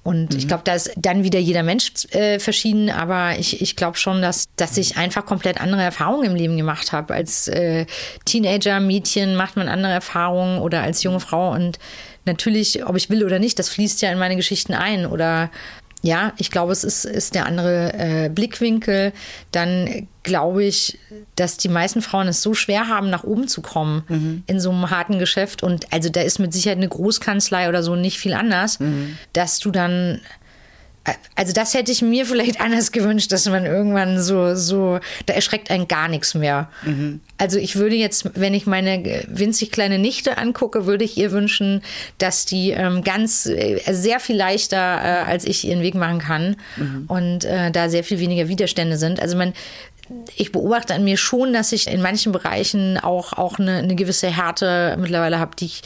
und 0.04 0.34
ich 0.34 0.48
glaube, 0.48 0.64
da 0.64 0.76
ist 0.76 0.92
dann 0.96 1.24
wieder 1.24 1.40
jeder 1.40 1.62
Mensch 1.62 1.92
äh, 2.12 2.40
verschieden, 2.40 2.90
aber 2.90 3.38
ich, 3.38 3.62
ich 3.62 3.76
glaube 3.76 3.98
schon, 3.98 4.22
dass, 4.22 4.46
dass 4.56 4.78
ich 4.78 4.98
einfach 4.98 5.26
komplett 5.26 5.60
andere 5.60 5.82
Erfahrungen 5.82 6.26
im 6.26 6.36
Leben 6.36 6.58
gemacht 6.58 6.94
habe. 6.94 7.14
Als 7.14 7.48
äh, 7.50 7.86
Teenager, 8.26 8.80
Mädchen 8.80 9.36
macht 9.36 9.58
man 9.58 9.68
andere 9.68 9.92
Erfahrungen 9.92 10.60
oder 10.60 10.82
als 10.82 11.04
junge 11.04 11.20
Frau. 11.20 11.52
Und 11.52 11.80
natürlich, 12.26 12.86
ob 12.86 12.96
ich 12.96 13.10
will 13.10 13.26
oder 13.26 13.40
nicht, 13.40 13.60
das 13.60 13.70
fließt 13.70 14.02
ja 14.02 14.12
in 14.12 14.18
meine 14.18 14.38
Geschichten 14.38 14.74
ein. 14.74 15.06
Oder 15.06 15.52
ja, 16.02 16.34
ich 16.38 16.50
glaube, 16.50 16.72
es 16.72 16.84
ist, 16.84 17.06
ist 17.06 17.36
der 17.36 17.46
andere 17.46 17.94
äh, 17.94 18.30
Blickwinkel. 18.30 19.12
Dann 19.52 20.08
glaube 20.24 20.64
ich, 20.64 20.98
dass 21.36 21.58
die 21.58 21.70
meisten 21.70 22.02
Frauen 22.02 22.28
es 22.28 22.42
so 22.42 22.54
schwer 22.54 22.88
haben, 22.88 23.10
nach 23.10 23.24
oben 23.24 23.48
zu 23.48 23.62
kommen 23.62 24.44
in 24.48 24.60
so 24.60 24.70
einem 24.72 24.90
harten 24.90 25.20
Geschäft. 25.20 25.64
Und 25.64 25.92
also 25.92 26.10
da 26.10 26.22
ist 26.22 26.40
mit 26.40 26.54
Sicherheit 26.54 26.78
eine 26.78 26.88
Großkanzlei 26.88 27.68
oder 27.68 27.84
so 27.84 27.96
nicht 27.96 28.20
viel 28.20 28.34
anders, 28.34 28.80
dass 29.34 29.60
du 29.60 29.72
dann 29.72 30.22
also 31.36 31.54
das 31.54 31.74
hätte 31.74 31.92
ich 31.92 32.02
mir 32.02 32.26
vielleicht 32.26 32.62
anders 32.62 32.92
gewünscht, 32.92 33.32
dass 33.32 33.48
man 33.48 33.66
irgendwann 33.66 34.22
so, 34.22 34.56
so, 34.56 35.00
da 35.26 35.34
erschreckt 35.34 35.72
einen 35.72 35.88
gar 35.88 36.08
nichts 36.08 36.34
mehr. 36.34 36.70
Also 37.38 37.58
ich 37.58 37.76
würde 37.76 37.96
jetzt, 37.96 38.32
wenn 38.36 38.54
ich 38.54 38.66
meine 38.66 39.24
winzig 39.28 39.72
kleine 39.72 39.98
Nichte 40.00 40.38
angucke, 40.38 40.86
würde 40.86 41.06
ich 41.06 41.18
ihr 41.18 41.32
wünschen, 41.32 41.82
dass 42.18 42.46
die 42.46 42.72
ähm, 42.72 43.04
ganz, 43.04 43.46
äh, 43.46 43.80
sehr 43.92 44.20
viel 44.20 44.36
leichter 44.36 44.78
äh, 44.78 45.30
als 45.30 45.46
ich 45.46 45.66
ihren 45.66 45.82
Weg 45.82 45.96
machen 45.96 46.20
kann 46.20 46.56
und 47.08 47.46
äh, 47.46 47.72
da 47.72 47.90
sehr 47.90 48.04
viel 48.04 48.20
weniger 48.20 48.48
Widerstände 48.48 48.98
sind. 48.98 49.22
Also 49.22 49.38
man, 49.38 49.54
ich 50.36 50.52
beobachte 50.52 50.94
an 50.96 51.04
mir 51.04 51.18
schon, 51.18 51.54
dass 51.54 51.72
ich 51.72 51.88
in 51.88 52.02
manchen 52.02 52.32
Bereichen 52.32 52.98
auch, 52.98 53.34
auch 53.34 53.60
eine, 53.60 53.78
eine 53.78 53.96
gewisse 53.96 54.28
Härte 54.28 54.96
mittlerweile 55.00 55.40
habe, 55.40 55.56
die 55.56 55.66
ich, 55.66 55.82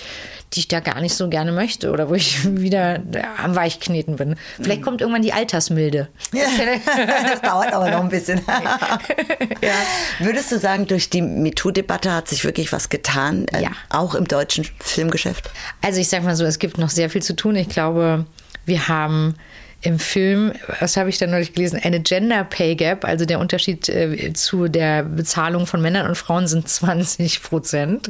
die 0.53 0.59
ich 0.61 0.67
da 0.67 0.79
gar 0.79 1.01
nicht 1.01 1.15
so 1.15 1.27
gerne 1.29 1.51
möchte 1.51 1.91
oder 1.91 2.09
wo 2.09 2.13
ich 2.13 2.43
wieder 2.59 3.01
am 3.43 3.55
Weichkneten 3.55 4.15
bin. 4.15 4.35
Vielleicht 4.61 4.81
kommt 4.81 5.01
irgendwann 5.01 5.21
die 5.23 5.33
Altersmilde. 5.33 6.07
das 6.31 7.41
dauert 7.41 7.73
aber 7.73 7.89
noch 7.91 8.01
ein 8.01 8.09
bisschen. 8.09 8.41
Würdest 10.19 10.51
du 10.51 10.59
sagen, 10.59 10.87
durch 10.87 11.09
die 11.09 11.21
MeToo-Debatte 11.21 12.11
hat 12.11 12.27
sich 12.27 12.43
wirklich 12.45 12.71
was 12.71 12.89
getan, 12.89 13.45
äh, 13.53 13.63
Ja. 13.63 13.71
auch 13.89 14.15
im 14.15 14.27
deutschen 14.27 14.65
Filmgeschäft? 14.79 15.49
Also 15.81 15.99
ich 15.99 16.09
sag 16.09 16.23
mal 16.23 16.35
so, 16.35 16.45
es 16.45 16.59
gibt 16.59 16.77
noch 16.77 16.89
sehr 16.89 17.09
viel 17.09 17.21
zu 17.23 17.35
tun. 17.35 17.55
Ich 17.55 17.69
glaube, 17.69 18.25
wir 18.65 18.87
haben 18.87 19.35
im 19.83 19.99
Film, 19.99 20.53
was 20.79 20.95
habe 20.95 21.09
ich 21.09 21.17
da 21.17 21.27
neulich 21.27 21.53
gelesen, 21.53 21.79
eine 21.83 21.99
Gender 21.99 22.45
Pay 22.45 22.75
Gap, 22.75 23.03
also 23.05 23.25
der 23.25 23.39
Unterschied 23.39 23.89
äh, 23.89 24.31
zu 24.33 24.69
der 24.69 25.03
Bezahlung 25.03 25.67
von 25.67 25.81
Männern 25.81 26.07
und 26.07 26.15
Frauen 26.15 26.47
sind 26.47 26.67
20 26.67 27.43
Prozent. 27.43 28.09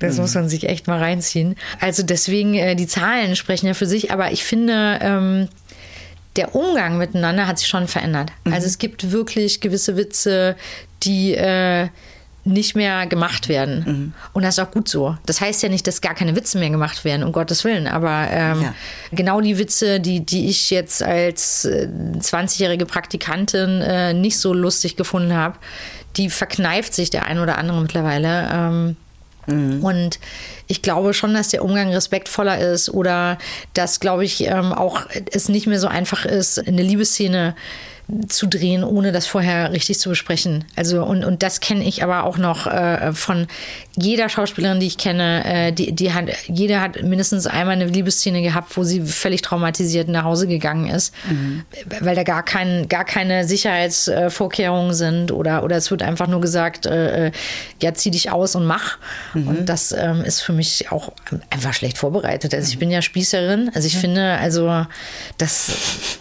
Das 0.00 0.18
muss 0.18 0.34
man 0.34 0.48
sich 0.48 0.68
echt 0.68 0.88
mal 0.88 0.98
reinziehen. 0.98 1.54
Also 1.80 2.02
deswegen, 2.02 2.54
äh, 2.54 2.74
die 2.74 2.88
Zahlen 2.88 3.36
sprechen 3.36 3.66
ja 3.66 3.74
für 3.74 3.86
sich, 3.86 4.10
aber 4.10 4.32
ich 4.32 4.44
finde, 4.44 4.98
ähm, 5.00 5.48
der 6.36 6.54
Umgang 6.56 6.98
miteinander 6.98 7.46
hat 7.46 7.60
sich 7.60 7.68
schon 7.68 7.86
verändert. 7.86 8.32
Also 8.44 8.66
es 8.66 8.78
gibt 8.78 9.12
wirklich 9.12 9.60
gewisse 9.60 9.96
Witze, 9.96 10.56
die 11.04 11.34
äh, 11.34 11.88
nicht 12.44 12.76
mehr 12.76 13.06
gemacht 13.06 13.48
werden. 13.48 14.12
Und 14.34 14.42
das 14.44 14.58
ist 14.58 14.64
auch 14.64 14.70
gut 14.70 14.88
so. 14.88 15.16
Das 15.24 15.40
heißt 15.40 15.62
ja 15.62 15.68
nicht, 15.70 15.86
dass 15.86 16.00
gar 16.02 16.14
keine 16.14 16.36
Witze 16.36 16.58
mehr 16.58 16.68
gemacht 16.70 17.04
werden, 17.04 17.22
um 17.24 17.32
Gottes 17.32 17.64
Willen. 17.64 17.86
Aber 17.86 18.26
ähm, 18.30 18.60
Ja. 18.62 18.74
genau 19.12 19.40
die 19.40 19.58
Witze, 19.58 19.98
die, 20.00 20.20
die 20.20 20.48
ich 20.50 20.68
jetzt 20.70 21.02
als 21.02 21.64
äh, 21.64 21.88
20-jährige 22.18 22.84
Praktikantin 22.86 23.80
äh, 23.80 24.12
nicht 24.12 24.38
so 24.38 24.52
lustig 24.52 24.96
gefunden 24.96 25.32
habe, 25.34 25.56
die 26.16 26.28
verkneift 26.30 26.94
sich 26.94 27.10
der 27.10 27.24
ein 27.26 27.38
oder 27.38 27.56
andere 27.58 27.80
mittlerweile. 27.80 28.48
Ähm, 28.52 28.96
und 29.82 30.18
ich 30.68 30.80
glaube 30.80 31.12
schon, 31.12 31.34
dass 31.34 31.48
der 31.48 31.62
Umgang 31.62 31.92
respektvoller 31.92 32.58
ist 32.58 32.88
oder 32.88 33.36
dass, 33.74 34.00
glaube 34.00 34.24
ich, 34.24 34.42
ähm, 34.46 34.72
auch 34.72 35.02
es 35.32 35.50
nicht 35.50 35.66
mehr 35.66 35.78
so 35.78 35.86
einfach 35.86 36.24
ist, 36.24 36.66
eine 36.66 36.82
Liebesszene 36.82 37.54
zu 38.28 38.46
drehen, 38.46 38.84
ohne 38.84 39.12
das 39.12 39.26
vorher 39.26 39.72
richtig 39.72 39.98
zu 39.98 40.10
besprechen. 40.10 40.66
Also 40.76 41.02
und, 41.02 41.24
und 41.24 41.42
das 41.42 41.60
kenne 41.60 41.84
ich 41.84 42.02
aber 42.02 42.24
auch 42.24 42.36
noch 42.36 42.66
äh, 42.66 43.12
von 43.14 43.46
jeder 43.96 44.28
Schauspielerin, 44.28 44.78
die 44.78 44.86
ich 44.86 44.98
kenne, 44.98 45.42
äh, 45.44 45.72
die, 45.72 45.92
die 45.92 46.12
hat, 46.12 46.26
jeder 46.46 46.82
hat 46.82 47.02
mindestens 47.02 47.46
einmal 47.46 47.76
eine 47.76 47.86
Liebesszene 47.86 48.42
gehabt, 48.42 48.76
wo 48.76 48.84
sie 48.84 49.00
völlig 49.00 49.40
traumatisiert 49.40 50.08
nach 50.08 50.24
Hause 50.24 50.46
gegangen 50.46 50.90
ist, 50.90 51.14
mhm. 51.28 51.64
weil 52.00 52.14
da 52.14 52.24
gar, 52.24 52.42
kein, 52.42 52.88
gar 52.88 53.06
keine 53.06 53.46
Sicherheitsvorkehrungen 53.46 54.92
sind 54.92 55.32
oder, 55.32 55.62
oder 55.62 55.76
es 55.76 55.90
wird 55.90 56.02
einfach 56.02 56.26
nur 56.26 56.42
gesagt, 56.42 56.84
äh, 56.84 57.28
äh, 57.28 57.32
ja, 57.80 57.94
zieh 57.94 58.10
dich 58.10 58.30
aus 58.30 58.54
und 58.54 58.66
mach. 58.66 58.98
Mhm. 59.32 59.48
Und 59.48 59.66
das 59.66 59.92
ähm, 59.92 60.22
ist 60.24 60.42
für 60.42 60.52
mich 60.52 60.92
auch 60.92 61.12
einfach 61.48 61.72
schlecht 61.72 61.96
vorbereitet. 61.96 62.52
Also 62.52 62.68
ich 62.68 62.78
bin 62.78 62.90
ja 62.90 63.00
Spießerin, 63.00 63.70
also 63.74 63.86
ich 63.86 63.94
mhm. 63.96 64.00
finde, 64.00 64.38
also 64.38 64.86
das 65.38 66.18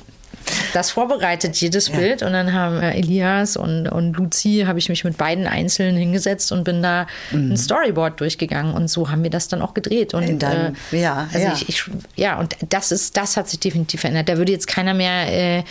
das 0.74 0.92
vorbereitet, 0.92 1.56
jedes 1.58 1.88
ja. 1.88 1.96
Bild. 1.96 2.24
Und 2.24 2.34
dann 2.34 2.54
haben 2.54 2.82
äh, 2.82 2.98
Elias 2.98 3.56
und, 3.56 3.88
und 3.88 4.14
Luzi, 4.14 4.64
habe 4.68 4.80
ich 4.80 4.90
mich 4.90 5.04
mit 5.04 5.18
beiden 5.18 5.48
einzeln 5.48 5.96
hingesetzt 5.96 6.52
und 6.52 6.64
bin 6.64 6.84
da 6.84 7.08
mhm. 7.32 7.54
ein 7.54 7.58
Storyboard 7.58 8.20
durchgegangen. 8.20 8.74
Und 8.74 8.90
so 8.90 9.10
haben 9.10 9.24
wir 9.24 9.30
das 9.30 9.48
dann 9.48 9.62
auch 9.62 9.74
gedreht. 9.74 10.14
Und 10.14 10.40
deinem, 10.40 10.76
äh, 10.92 11.02
ja, 11.02 11.28
also 11.32 11.48
ja. 11.48 11.54
Ich, 11.54 11.70
ich, 11.70 11.84
ja, 12.16 12.40
und 12.40 12.56
das 12.70 12.92
ist, 12.92 13.16
das 13.16 13.38
hat 13.38 13.50
sich 13.50 13.60
definitiv 13.60 14.02
verändert. 14.02 14.30
Da 14.30 14.38
würde 14.38 14.52
jetzt 14.52 14.68
keiner 14.68 14.94
mehr 14.94 15.60
äh, 15.60 15.64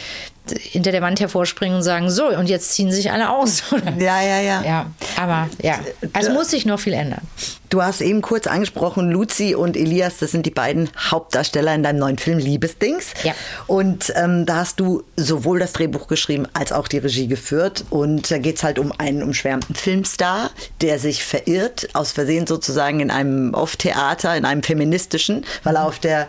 hinter 0.50 0.92
der 0.92 1.02
Wand 1.02 1.20
hervorspringen 1.20 1.76
und 1.76 1.82
sagen, 1.82 2.10
so, 2.10 2.26
und 2.26 2.48
jetzt 2.48 2.72
ziehen 2.72 2.90
sich 2.90 3.10
alle 3.10 3.30
aus. 3.30 3.62
Ja, 3.98 4.22
ja, 4.22 4.40
ja. 4.40 4.62
Ja, 4.62 4.86
aber 5.16 5.48
ja, 5.60 5.78
also 6.12 6.32
muss 6.32 6.50
sich 6.50 6.64
noch 6.64 6.80
viel 6.80 6.92
ändern. 6.94 7.20
Du 7.68 7.82
hast 7.82 8.00
eben 8.00 8.20
kurz 8.20 8.46
angesprochen, 8.46 9.10
Luzi 9.10 9.54
und 9.54 9.76
Elias, 9.76 10.18
das 10.18 10.30
sind 10.30 10.44
die 10.44 10.50
beiden 10.50 10.90
Hauptdarsteller 11.10 11.74
in 11.74 11.82
deinem 11.82 11.98
neuen 11.98 12.18
Film 12.18 12.38
Liebesdings. 12.38 13.14
Ja. 13.22 13.34
Und 13.66 14.12
ähm, 14.16 14.44
da 14.44 14.56
hast 14.56 14.78
du 14.78 15.04
sowohl 15.16 15.58
das 15.58 15.72
Drehbuch 15.72 16.06
geschrieben 16.06 16.46
als 16.52 16.72
auch 16.72 16.86
die 16.86 16.98
Regie 16.98 17.28
geführt. 17.28 17.84
Und 17.90 18.30
da 18.30 18.38
geht 18.38 18.56
es 18.56 18.62
halt 18.62 18.78
um 18.78 18.92
einen 18.98 19.22
umschwärmten 19.22 19.74
Filmstar, 19.74 20.50
der 20.80 20.98
sich 20.98 21.24
verirrt, 21.24 21.88
aus 21.94 22.12
Versehen 22.12 22.46
sozusagen 22.46 23.00
in 23.00 23.10
einem 23.10 23.54
Off-Theater, 23.54 24.36
in 24.36 24.44
einem 24.44 24.62
feministischen, 24.62 25.44
weil 25.64 25.76
er 25.76 25.86
auf 25.86 25.98
der, 25.98 26.28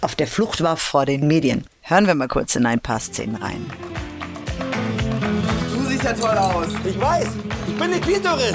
auf 0.00 0.14
der 0.14 0.26
Flucht 0.26 0.62
war 0.62 0.76
vor 0.76 1.06
den 1.06 1.26
Medien. 1.26 1.66
Hören 1.86 2.06
wir 2.06 2.14
mal 2.14 2.28
kurz 2.28 2.56
in 2.56 2.64
ein 2.64 2.80
paar 2.80 2.98
Szenen 2.98 3.36
rein. 3.36 3.70
Du 5.74 5.84
siehst 5.86 6.02
ja 6.02 6.14
toll 6.14 6.38
aus. 6.38 6.68
Ich 6.82 6.98
weiß. 6.98 7.28
Ich 7.68 7.78
bin 7.78 7.90
Klitoris. 8.00 8.54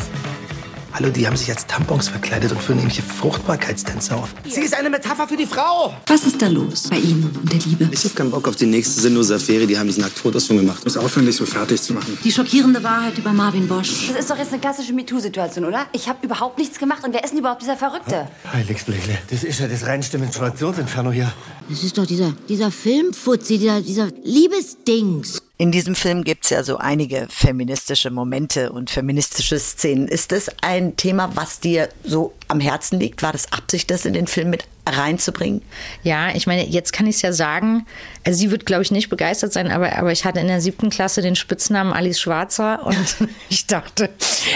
Hallo, 0.94 1.10
die 1.10 1.26
haben 1.28 1.38
sich 1.38 1.50
als 1.50 1.66
Tampons 1.68 2.10
verkleidet 2.10 2.52
und 2.52 2.62
führen 2.62 2.80
irgendwelche 2.80 3.04
Fruchtbarkeitstänze 3.04 4.16
auf. 4.16 4.30
Sie 4.48 4.62
ist 4.62 4.74
eine 4.74 4.90
Metapher 4.90 5.28
für 5.28 5.38
die 5.38 5.46
Frau. 5.46 5.94
Was 6.08 6.24
ist 6.24 6.42
da 6.42 6.48
los 6.48 6.88
bei 6.90 6.98
Ihnen 6.98 7.32
und 7.40 7.52
der 7.52 7.60
Liebe? 7.60 7.90
Ich 7.92 8.04
hab 8.04 8.16
keinen 8.16 8.32
Bock 8.32 8.48
auf 8.48 8.56
die 8.56 8.66
nächste 8.66 9.00
sinnlose 9.00 9.36
Affäre. 9.36 9.68
Die 9.68 9.78
haben 9.78 9.88
diesen 9.88 10.02
Nacktfotos 10.02 10.48
schon 10.48 10.58
gemacht. 10.58 10.84
Muss 10.84 10.98
aufhören, 10.98 11.26
dich 11.28 11.36
so 11.36 11.46
fertig 11.46 11.82
zu 11.82 11.94
machen. 11.94 12.18
Die 12.24 12.32
schockierende 12.32 12.84
Wahrheit 12.84 13.18
über 13.18 13.32
Marvin 13.32 13.68
Bosch. 13.68 14.08
Das 14.08 14.20
ist 14.20 14.30
doch 14.30 14.38
jetzt 14.38 14.52
eine 14.52 14.60
klassische 14.60 14.94
MeToo-Situation, 14.94 15.66
oder? 15.66 15.86
Ich 15.94 16.10
habe 16.10 16.26
überhaupt 16.26 16.58
nichts 16.58 16.80
gemacht. 16.80 17.04
Und 17.06 17.14
wer 17.14 17.24
ist 17.24 17.32
denn 17.32 17.40
überhaupt 17.40 17.62
dieser 17.62 17.78
Verrückte? 17.78 18.28
Heiligsblechle. 18.52 19.20
Das 19.30 19.44
ist 19.44 19.60
ja 19.60 19.68
das 19.68 19.86
reinste 19.86 20.18
Menstruationsinferno 20.18 21.12
hier. 21.12 21.32
Das 21.70 21.84
ist 21.84 21.98
doch 21.98 22.08
dieser, 22.08 22.34
dieser 22.50 22.72
Filmfuzzi, 22.72 23.60
dieser, 23.60 23.82
dieser 23.82 24.08
Liebesdings. 24.24 25.42
In 25.62 25.74
diesem 25.74 25.94
Film 25.94 26.24
gibt 26.24 26.46
es 26.46 26.52
ja 26.52 26.64
so 26.64 26.78
einige 26.78 27.28
feministische 27.30 28.12
Momente 28.12 28.72
und 28.72 28.90
feministische 28.90 29.60
Szenen. 29.60 30.08
Ist 30.08 30.32
das 30.32 30.50
ein 30.62 30.96
Thema, 30.96 31.36
was 31.36 31.60
dir 31.60 31.90
so 32.02 32.34
am 32.50 32.60
Herzen 32.60 33.00
liegt? 33.00 33.24
War 33.24 33.32
das 33.32 33.52
Absicht, 33.54 33.90
das 33.90 34.06
in 34.06 34.14
den 34.14 34.28
Film 34.28 34.50
mit 34.50 34.66
reinzubringen? 34.88 35.62
Ja, 36.04 36.30
ich 36.34 36.48
meine, 36.48 36.66
jetzt 36.66 36.94
kann 36.94 37.06
ich 37.06 37.18
es 37.18 37.22
ja 37.22 37.32
sagen. 37.32 37.86
Also 38.26 38.40
sie 38.40 38.52
wird, 38.52 38.66
glaube 38.66 38.82
ich, 38.82 38.92
nicht 38.92 39.10
begeistert 39.10 39.54
sein, 39.54 39.72
aber, 39.72 39.96
aber 39.96 40.12
ich 40.12 40.26
hatte 40.26 40.40
in 40.40 40.48
der 40.48 40.60
siebten 40.60 40.90
Klasse 40.90 41.22
den 41.22 41.36
Spitznamen 41.36 41.94
Alice 41.94 42.20
Schwarzer 42.20 42.86
und 42.86 43.18
ich 43.50 43.68
dachte, 43.68 44.10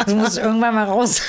das 0.05 0.13
muss 0.13 0.37
irgendwann 0.37 0.73
mal 0.73 0.85
raus. 0.85 1.21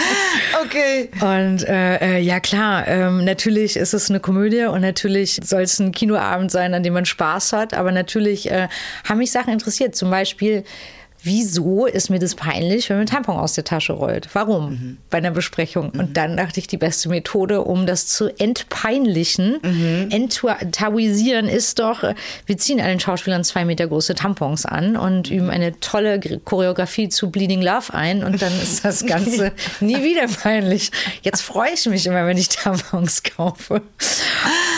okay. 0.64 1.10
Und 1.20 1.64
äh, 1.64 2.18
äh, 2.18 2.20
ja, 2.20 2.38
klar, 2.38 2.86
ähm, 2.86 3.24
natürlich 3.24 3.76
ist 3.76 3.92
es 3.92 4.08
eine 4.08 4.20
Komödie 4.20 4.64
und 4.64 4.80
natürlich 4.80 5.40
soll 5.42 5.62
es 5.62 5.80
ein 5.80 5.90
Kinoabend 5.90 6.52
sein, 6.52 6.72
an 6.72 6.84
dem 6.84 6.94
man 6.94 7.04
Spaß 7.04 7.52
hat, 7.52 7.74
aber 7.74 7.90
natürlich 7.90 8.50
äh, 8.50 8.68
haben 9.04 9.18
mich 9.18 9.32
Sachen 9.32 9.52
interessiert. 9.52 9.96
Zum 9.96 10.10
Beispiel, 10.10 10.64
wieso 11.26 11.86
ist 11.86 12.08
mir 12.08 12.18
das 12.18 12.34
peinlich, 12.34 12.88
wenn 12.88 12.98
man 12.98 13.06
Tampon 13.06 13.36
aus 13.36 13.54
der 13.54 13.64
Tasche 13.64 13.92
rollt? 13.92 14.28
Warum? 14.32 14.70
Mhm. 14.70 14.98
Bei 15.10 15.18
einer 15.18 15.32
Besprechung. 15.32 15.90
Mhm. 15.92 16.00
Und 16.00 16.16
dann 16.16 16.36
dachte 16.36 16.60
ich, 16.60 16.68
die 16.68 16.76
beste 16.76 17.08
Methode, 17.08 17.62
um 17.62 17.84
das 17.86 18.06
zu 18.06 18.28
entpeinlichen, 18.38 19.58
mhm. 19.62 20.08
enttabuisieren, 20.10 21.48
ist 21.48 21.80
doch, 21.80 22.04
wir 22.46 22.58
ziehen 22.58 22.80
allen 22.80 23.00
Schauspielern 23.00 23.44
zwei 23.44 23.64
Meter 23.64 23.88
große 23.88 24.14
Tampons 24.14 24.64
an 24.64 24.96
und 24.96 25.30
üben 25.30 25.50
eine 25.50 25.78
tolle 25.80 26.20
Choreografie 26.44 27.08
zu 27.08 27.30
Bleeding 27.30 27.60
Love 27.60 27.92
ein 27.92 28.22
und 28.22 28.40
dann 28.40 28.52
ist 28.62 28.84
das 28.84 29.04
Ganze 29.04 29.52
nie 29.80 30.02
wieder 30.02 30.28
peinlich. 30.28 30.92
Jetzt 31.22 31.42
freue 31.42 31.72
ich 31.74 31.84
mich 31.86 32.06
immer, 32.06 32.24
wenn 32.26 32.38
ich 32.38 32.48
Tampons 32.48 33.24
kaufe. 33.24 33.82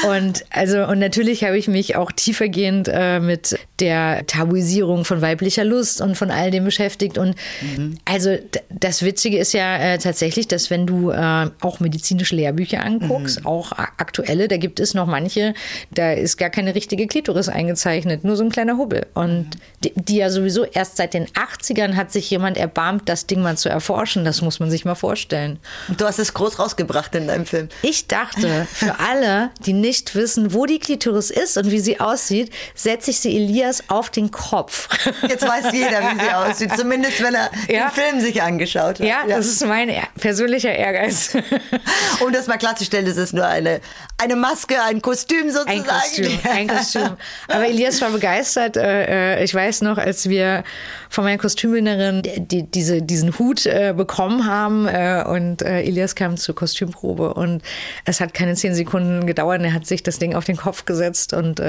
Und 0.08 0.44
also, 0.50 0.84
und 0.86 0.98
natürlich 0.98 1.44
habe 1.44 1.58
ich 1.58 1.68
mich 1.68 1.96
auch 1.96 2.10
tiefergehend 2.10 2.88
äh, 2.90 3.20
mit 3.20 3.58
der 3.80 4.26
Tabuisierung 4.26 5.04
von 5.04 5.20
weiblicher 5.20 5.64
Lust 5.64 6.00
und 6.00 6.16
von 6.16 6.30
all 6.38 6.50
dem 6.50 6.64
beschäftigt. 6.64 7.18
Und 7.18 7.34
mhm. 7.60 7.98
also 8.04 8.36
das 8.70 9.02
Witzige 9.02 9.38
ist 9.38 9.52
ja 9.52 9.76
äh, 9.76 9.98
tatsächlich, 9.98 10.48
dass 10.48 10.70
wenn 10.70 10.86
du 10.86 11.10
äh, 11.10 11.50
auch 11.60 11.80
medizinische 11.80 12.36
Lehrbücher 12.36 12.82
anguckst, 12.82 13.40
mhm. 13.40 13.46
auch 13.46 13.72
aktuelle, 13.72 14.48
da 14.48 14.56
gibt 14.56 14.80
es 14.80 14.94
noch 14.94 15.06
manche, 15.06 15.54
da 15.90 16.12
ist 16.12 16.36
gar 16.36 16.50
keine 16.50 16.74
richtige 16.74 17.06
Klitoris 17.06 17.48
eingezeichnet, 17.48 18.24
nur 18.24 18.36
so 18.36 18.44
ein 18.44 18.50
kleiner 18.50 18.76
Hubbel. 18.76 19.06
Und 19.14 19.44
mhm. 19.44 19.50
die, 19.84 19.92
die, 19.94 20.16
ja 20.16 20.30
sowieso 20.30 20.64
erst 20.64 20.96
seit 20.96 21.14
den 21.14 21.26
80ern 21.26 21.94
hat 21.94 22.12
sich 22.12 22.30
jemand 22.30 22.56
erbarmt, 22.56 23.08
das 23.08 23.26
Ding 23.26 23.42
mal 23.42 23.56
zu 23.56 23.68
erforschen. 23.68 24.24
Das 24.24 24.42
muss 24.42 24.60
man 24.60 24.70
sich 24.70 24.84
mal 24.84 24.94
vorstellen. 24.94 25.58
Du 25.96 26.04
hast 26.04 26.18
es 26.18 26.34
groß 26.34 26.58
rausgebracht 26.58 27.14
in 27.14 27.26
deinem 27.26 27.46
Film. 27.46 27.68
Ich 27.82 28.06
dachte, 28.06 28.66
für 28.72 28.98
alle, 28.98 29.50
die 29.64 29.72
nicht 29.72 30.14
wissen, 30.14 30.52
wo 30.52 30.66
die 30.66 30.78
Klitoris 30.78 31.30
ist 31.30 31.56
und 31.56 31.70
wie 31.70 31.80
sie 31.80 32.00
aussieht, 32.00 32.52
setze 32.74 33.10
ich 33.10 33.20
sie 33.20 33.36
Elias 33.36 33.84
auf 33.88 34.10
den 34.10 34.30
Kopf. 34.30 34.88
Jetzt 35.28 35.46
weiß 35.46 35.72
jeder, 35.72 36.00
wie 36.10 36.20
sie 36.20 36.27
sie 36.28 36.34
aussieht. 36.34 36.76
Zumindest, 36.76 37.22
wenn 37.22 37.34
er 37.34 37.50
ja. 37.68 37.88
den 37.88 37.90
Film 37.90 38.20
sich 38.20 38.42
angeschaut 38.42 38.98
hat. 38.98 39.00
Ja, 39.00 39.26
ja. 39.26 39.36
das 39.36 39.46
ist 39.46 39.66
mein 39.66 39.90
persönlicher 40.20 40.72
Ehrgeiz. 40.72 41.36
um 42.24 42.32
das 42.32 42.46
mal 42.46 42.58
klarzustellen, 42.58 43.06
es 43.06 43.16
ist 43.16 43.32
nur 43.32 43.46
eine, 43.46 43.80
eine 44.18 44.36
Maske, 44.36 44.82
ein 44.82 45.02
Kostüm 45.02 45.50
sozusagen. 45.50 45.80
Ein 45.80 45.86
Kostüm, 45.86 46.38
ein 46.50 46.68
Kostüm. 46.68 47.16
Aber 47.48 47.66
Elias 47.66 48.00
war 48.00 48.10
begeistert. 48.10 48.76
Äh, 48.76 49.38
äh, 49.38 49.44
ich 49.44 49.54
weiß 49.54 49.82
noch, 49.82 49.98
als 49.98 50.28
wir 50.28 50.64
von 51.10 51.24
meiner 51.24 51.38
Kostümbildnerin 51.38 52.22
die, 52.22 52.64
diese, 52.64 53.02
diesen 53.02 53.38
Hut 53.38 53.66
äh, 53.66 53.94
bekommen 53.96 54.46
haben 54.46 54.86
und 55.26 55.62
Elias 55.62 56.14
kam 56.14 56.36
zur 56.36 56.54
Kostümprobe 56.54 57.34
und 57.34 57.62
es 58.04 58.20
hat 58.20 58.34
keine 58.34 58.54
zehn 58.54 58.74
Sekunden 58.74 59.26
gedauert. 59.26 59.62
Er 59.62 59.72
hat 59.72 59.86
sich 59.86 60.02
das 60.02 60.18
Ding 60.18 60.34
auf 60.34 60.44
den 60.44 60.56
Kopf 60.56 60.84
gesetzt 60.84 61.32
und 61.32 61.60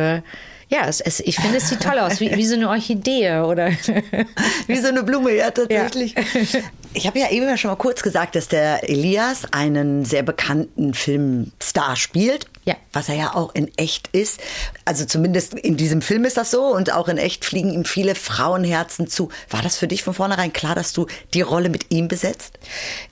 ja, 0.69 0.88
es, 0.88 1.01
es, 1.01 1.19
ich 1.19 1.35
finde, 1.38 1.57
es 1.57 1.67
sieht 1.67 1.81
toll 1.81 1.97
aus, 1.97 2.19
wie, 2.19 2.35
wie 2.35 2.45
so 2.45 2.53
eine 2.53 2.69
Orchidee 2.69 3.39
oder 3.39 3.69
wie 4.67 4.77
so 4.77 4.88
eine 4.88 5.03
Blume, 5.03 5.35
ja, 5.35 5.51
tatsächlich. 5.51 6.15
Ja. 6.15 6.23
Ich 6.91 7.05
habe 7.05 7.19
ja 7.19 7.29
eben 7.29 7.55
schon 7.55 7.69
mal 7.69 7.77
kurz 7.77 8.01
gesagt, 8.01 8.35
dass 8.35 8.47
der 8.47 8.89
Elias 8.89 9.43
einen 9.51 10.05
sehr 10.05 10.23
bekannten 10.23 10.95
Filmstar 10.95 11.95
spielt. 11.95 12.47
Ja. 12.69 12.75
Was 12.93 13.09
er 13.09 13.15
ja 13.15 13.33
auch 13.33 13.55
in 13.55 13.75
echt 13.77 14.09
ist. 14.09 14.39
Also 14.85 15.03
zumindest 15.03 15.55
in 15.55 15.75
diesem 15.75 16.03
Film 16.03 16.23
ist 16.23 16.38
das 16.38 16.51
so 16.51 16.65
und 16.65 16.93
auch 16.93 17.07
in 17.07 17.17
echt 17.17 17.43
fliegen 17.43 17.73
ihm 17.73 17.83
viele 17.83 18.13
Frauenherzen 18.13 19.07
zu. 19.07 19.29
War 19.49 19.63
das 19.63 19.75
für 19.75 19.88
dich 19.88 20.03
von 20.03 20.13
vornherein 20.13 20.53
klar, 20.53 20.75
dass 20.75 20.93
du 20.93 21.07
die 21.33 21.41
Rolle 21.41 21.69
mit 21.69 21.88
ihm 21.89 22.07
besetzt? 22.07 22.59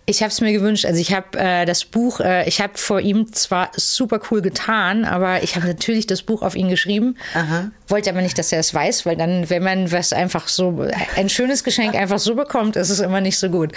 Ich 0.05 0.21
habe 0.21 0.31
es 0.31 0.41
mir 0.41 0.53
gewünscht. 0.53 0.85
Also 0.85 1.01
ich 1.01 1.11
habe 1.11 1.39
äh, 1.39 1.65
das 1.65 1.85
Buch, 1.85 2.19
äh, 2.19 2.47
ich 2.47 2.61
habe 2.61 2.77
vor 2.77 2.99
ihm 2.99 3.33
zwar 3.33 3.71
super 3.75 4.19
cool 4.29 4.43
getan, 4.43 5.05
aber 5.05 5.41
ich 5.41 5.55
habe 5.55 5.65
natürlich 5.65 6.05
das 6.05 6.21
Buch 6.21 6.43
auf 6.43 6.55
ihn 6.55 6.69
geschrieben. 6.69 7.17
Aha. 7.33 7.71
Wollte 7.87 8.11
aber 8.11 8.21
nicht, 8.21 8.37
dass 8.37 8.51
er 8.51 8.59
es 8.59 8.71
weiß, 8.73 9.07
weil 9.07 9.15
dann, 9.15 9.49
wenn 9.49 9.63
man 9.63 9.91
was 9.91 10.13
einfach 10.13 10.49
so, 10.49 10.87
ein 11.15 11.29
schönes 11.29 11.63
Geschenk 11.63 11.95
einfach 11.99 12.19
so 12.19 12.35
bekommt, 12.35 12.75
ist 12.75 12.91
es 12.91 12.99
immer 12.99 13.21
nicht 13.21 13.39
so 13.39 13.49
gut. 13.49 13.73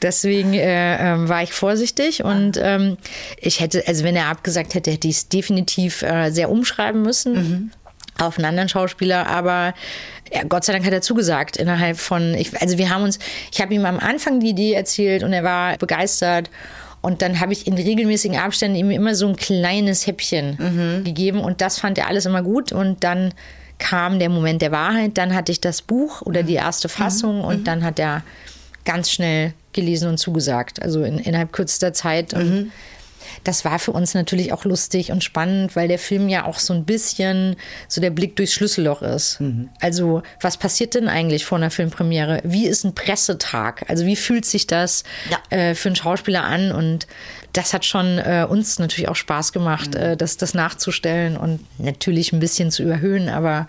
Deswegen 0.00 0.54
äh, 0.54 0.94
äh, 0.94 1.28
war 1.28 1.42
ich 1.42 1.52
vorsichtig 1.52 2.22
und 2.22 2.56
ähm, 2.62 2.98
ich 3.38 3.58
hätte, 3.58 3.82
also 3.88 4.04
wenn 4.04 4.14
er 4.14 4.28
abgesagt 4.28 4.74
hätte, 4.74 4.92
hätte 4.92 5.08
ich 5.08 5.23
definitiv 5.32 6.02
äh, 6.02 6.30
sehr 6.30 6.50
umschreiben 6.50 7.02
müssen. 7.02 7.34
Mhm. 7.34 7.70
Auf 8.18 8.38
einen 8.38 8.44
anderen 8.44 8.68
Schauspieler, 8.68 9.26
aber 9.26 9.74
ja, 10.32 10.44
Gott 10.44 10.64
sei 10.64 10.72
Dank 10.72 10.86
hat 10.86 10.92
er 10.92 11.02
zugesagt 11.02 11.56
innerhalb 11.56 11.98
von, 11.98 12.34
ich, 12.34 12.60
also 12.62 12.78
wir 12.78 12.88
haben 12.90 13.02
uns, 13.02 13.18
ich 13.52 13.60
habe 13.60 13.74
ihm 13.74 13.84
am 13.84 13.98
Anfang 13.98 14.38
die 14.38 14.50
Idee 14.50 14.72
erzählt 14.74 15.24
und 15.24 15.32
er 15.32 15.42
war 15.42 15.76
begeistert 15.78 16.48
und 17.04 17.20
dann 17.20 17.38
habe 17.38 17.52
ich 17.52 17.66
in 17.66 17.74
regelmäßigen 17.74 18.38
Abständen 18.38 18.78
ihm 18.78 18.90
immer 18.90 19.14
so 19.14 19.28
ein 19.28 19.36
kleines 19.36 20.06
Häppchen 20.06 20.56
mhm. 20.58 21.04
gegeben 21.04 21.40
und 21.40 21.60
das 21.60 21.78
fand 21.78 21.98
er 21.98 22.08
alles 22.08 22.24
immer 22.24 22.42
gut. 22.42 22.72
Und 22.72 23.04
dann 23.04 23.34
kam 23.76 24.18
der 24.18 24.30
Moment 24.30 24.62
der 24.62 24.72
Wahrheit. 24.72 25.18
Dann 25.18 25.34
hatte 25.34 25.52
ich 25.52 25.60
das 25.60 25.82
Buch 25.82 26.22
oder 26.22 26.42
die 26.42 26.54
erste 26.54 26.88
Fassung 26.88 27.40
mhm. 27.40 27.44
und 27.44 27.58
mhm. 27.58 27.64
dann 27.64 27.84
hat 27.84 27.98
er 27.98 28.22
ganz 28.86 29.10
schnell 29.10 29.52
gelesen 29.74 30.08
und 30.08 30.16
zugesagt. 30.16 30.80
Also 30.80 31.02
in, 31.02 31.18
innerhalb 31.18 31.52
kürzester 31.52 31.92
Zeit. 31.92 32.32
Und 32.32 32.50
mhm. 32.50 32.72
Das 33.42 33.64
war 33.64 33.78
für 33.78 33.92
uns 33.92 34.14
natürlich 34.14 34.52
auch 34.52 34.64
lustig 34.64 35.10
und 35.10 35.24
spannend, 35.24 35.74
weil 35.76 35.88
der 35.88 35.98
Film 35.98 36.28
ja 36.28 36.44
auch 36.44 36.58
so 36.58 36.72
ein 36.72 36.84
bisschen 36.84 37.56
so 37.88 38.00
der 38.00 38.10
Blick 38.10 38.36
durchs 38.36 38.54
Schlüsselloch 38.54 39.02
ist. 39.02 39.40
Also, 39.80 40.22
was 40.40 40.56
passiert 40.56 40.94
denn 40.94 41.08
eigentlich 41.08 41.44
vor 41.44 41.58
einer 41.58 41.70
Filmpremiere? 41.70 42.40
Wie 42.44 42.66
ist 42.66 42.84
ein 42.84 42.94
Pressetag? 42.94 43.84
Also, 43.88 44.06
wie 44.06 44.16
fühlt 44.16 44.44
sich 44.44 44.66
das 44.66 45.04
äh, 45.50 45.74
für 45.74 45.88
einen 45.88 45.96
Schauspieler 45.96 46.44
an? 46.44 46.72
Und 46.72 47.06
das 47.52 47.72
hat 47.72 47.84
schon 47.84 48.18
äh, 48.18 48.46
uns 48.48 48.78
natürlich 48.78 49.08
auch 49.08 49.16
Spaß 49.16 49.52
gemacht, 49.52 49.94
äh, 49.94 50.16
das, 50.16 50.36
das 50.36 50.54
nachzustellen 50.54 51.36
und 51.36 51.60
natürlich 51.78 52.32
ein 52.32 52.40
bisschen 52.40 52.70
zu 52.70 52.82
überhöhen, 52.82 53.28
aber 53.28 53.66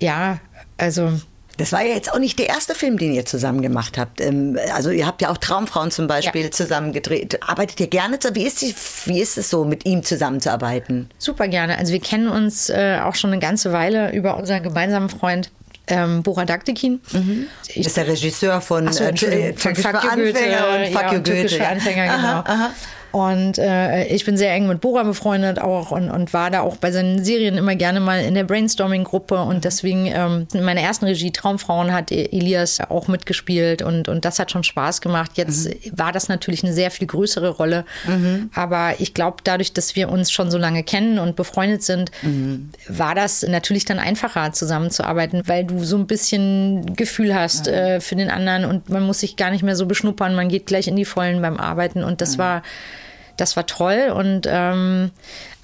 ja, 0.00 0.40
also 0.76 1.20
Das 1.60 1.72
war 1.72 1.82
ja 1.84 1.94
jetzt 1.94 2.10
auch 2.10 2.18
nicht 2.18 2.38
der 2.38 2.48
erste 2.48 2.74
Film, 2.74 2.96
den 2.96 3.12
ihr 3.12 3.26
zusammen 3.26 3.60
gemacht 3.60 3.98
habt. 3.98 4.20
Ähm, 4.22 4.58
Also 4.72 4.88
ihr 4.90 5.06
habt 5.06 5.20
ja 5.20 5.30
auch 5.30 5.36
Traumfrauen 5.36 5.90
zum 5.90 6.06
Beispiel 6.06 6.48
zusammen 6.50 6.94
gedreht. 6.94 7.38
Arbeitet 7.46 7.78
ihr 7.80 7.88
gerne 7.88 8.18
zusammen? 8.18 8.36
Wie 8.36 8.46
ist, 8.46 8.62
die, 8.62 8.74
wie 9.04 9.20
ist 9.20 9.36
es 9.36 9.50
so, 9.50 9.66
mit 9.66 9.84
ihm 9.84 10.02
zusammenzuarbeiten? 10.02 11.10
Super 11.18 11.48
gerne. 11.48 11.76
Also 11.76 11.92
wir 11.92 12.00
kennen 12.00 12.28
uns 12.28 12.70
äh, 12.70 12.98
auch 13.04 13.14
schon 13.14 13.30
eine 13.30 13.40
ganze 13.40 13.72
Weile 13.72 14.10
über 14.12 14.38
unseren 14.38 14.62
gemeinsamen 14.62 15.10
Freund 15.10 15.50
ähm, 15.88 16.22
Bora 16.22 16.46
Daktikin. 16.46 17.00
Das 17.12 17.76
ist 17.76 17.96
der 17.96 18.08
Regisseur 18.08 18.62
von, 18.62 18.90
so, 18.92 19.04
äh, 19.04 19.52
Fuck 19.54 19.76
You 19.76 19.82
Goethe, 19.82 20.10
Anfänger 20.10 20.68
und 20.68 20.86
Fuck 20.92 21.02
ja, 21.02 21.12
You 21.12 21.18
Goethe. 21.18 21.48
für 21.50 21.56
ja. 21.56 21.68
Anfänger, 21.68 22.04
Aha, 22.04 22.16
genau. 22.16 22.54
aha. 22.54 22.70
Und 23.12 23.58
äh, 23.58 24.04
ich 24.06 24.24
bin 24.24 24.36
sehr 24.36 24.52
eng 24.52 24.68
mit 24.68 24.80
Bora 24.80 25.02
befreundet 25.02 25.60
auch 25.60 25.90
und, 25.90 26.10
und 26.10 26.32
war 26.32 26.50
da 26.50 26.60
auch 26.60 26.76
bei 26.76 26.92
seinen 26.92 27.24
Serien 27.24 27.56
immer 27.56 27.74
gerne 27.74 28.00
mal 28.00 28.20
in 28.20 28.34
der 28.34 28.44
Brainstorming-Gruppe. 28.44 29.42
Und 29.42 29.64
deswegen 29.64 30.06
ähm, 30.06 30.46
in 30.52 30.62
meiner 30.62 30.80
ersten 30.80 31.06
Regie 31.06 31.30
Traumfrauen 31.30 31.92
hat 31.92 32.12
E- 32.12 32.28
Elias 32.32 32.80
auch 32.88 33.08
mitgespielt 33.08 33.82
und, 33.82 34.08
und 34.08 34.24
das 34.24 34.38
hat 34.38 34.50
schon 34.50 34.64
Spaß 34.64 35.00
gemacht. 35.00 35.32
Jetzt 35.34 35.70
war 35.96 36.12
das 36.12 36.28
natürlich 36.28 36.62
eine 36.64 36.72
sehr 36.72 36.90
viel 36.90 37.06
größere 37.06 37.50
Rolle, 37.50 37.84
aber 38.54 38.94
ich 38.98 39.14
glaube, 39.14 39.38
dadurch, 39.44 39.72
dass 39.72 39.96
wir 39.96 40.08
uns 40.08 40.30
schon 40.30 40.50
so 40.50 40.58
lange 40.58 40.82
kennen 40.82 41.18
und 41.18 41.36
befreundet 41.36 41.82
sind, 41.82 42.10
war 42.88 43.14
das 43.14 43.42
natürlich 43.42 43.84
dann 43.84 43.98
einfacher 43.98 44.52
zusammenzuarbeiten, 44.52 45.42
weil 45.46 45.64
du 45.64 45.84
so 45.84 45.96
ein 45.96 46.06
bisschen 46.06 46.94
Gefühl 46.94 47.34
hast 47.34 47.68
äh, 47.68 48.00
für 48.00 48.16
den 48.16 48.30
anderen 48.30 48.64
und 48.64 48.88
man 48.88 49.02
muss 49.02 49.20
sich 49.20 49.36
gar 49.36 49.50
nicht 49.50 49.62
mehr 49.62 49.76
so 49.76 49.86
beschnuppern, 49.86 50.34
man 50.34 50.48
geht 50.48 50.66
gleich 50.66 50.88
in 50.88 50.96
die 50.96 51.04
Vollen 51.04 51.42
beim 51.42 51.56
Arbeiten. 51.56 52.04
Und 52.04 52.20
das 52.20 52.38
war 52.38 52.62
das 53.40 53.56
war 53.56 53.66
toll 53.66 54.12
und 54.14 54.46
ähm, 54.48 55.10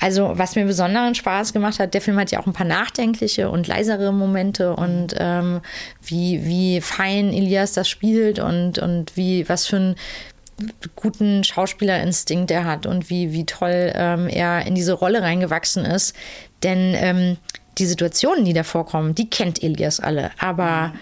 also 0.01 0.33
was 0.35 0.57
mir 0.57 0.65
besonderen 0.65 1.15
Spaß 1.15 1.53
gemacht 1.53 1.79
hat, 1.79 1.95
der 1.95 2.01
Film 2.01 2.19
hat 2.19 2.31
ja 2.31 2.41
auch 2.41 2.47
ein 2.47 2.53
paar 2.53 2.67
nachdenkliche 2.67 3.51
und 3.51 3.67
leisere 3.67 4.13
Momente 4.13 4.75
und 4.75 5.15
ähm, 5.19 5.61
wie, 6.03 6.45
wie 6.45 6.81
fein 6.81 7.33
Elias 7.33 7.73
das 7.73 7.89
spielt 7.89 8.39
und, 8.39 8.79
und 8.79 9.17
wie 9.17 9.49
was 9.49 9.67
für 9.67 9.77
ein 9.77 9.97
guten 10.95 11.45
Schauspielerinstinkt 11.45 12.51
er 12.51 12.65
hat 12.65 12.87
und 12.87 13.11
wie, 13.11 13.33
wie 13.33 13.45
toll 13.45 13.93
ähm, 13.95 14.29
er 14.29 14.67
in 14.67 14.75
diese 14.75 14.95
Rolle 14.95 15.23
reingewachsen 15.23 15.85
ist. 15.85 16.15
Denn 16.63 16.95
ähm, 16.97 17.37
die 17.79 17.87
Situationen, 17.87 18.47
die 18.47 18.55
da 18.55 18.63
vorkommen, 18.63 19.15
die 19.15 19.29
kennt 19.29 19.63
Elias 19.63 20.01
alle. 20.01 20.31
Aber 20.39 20.95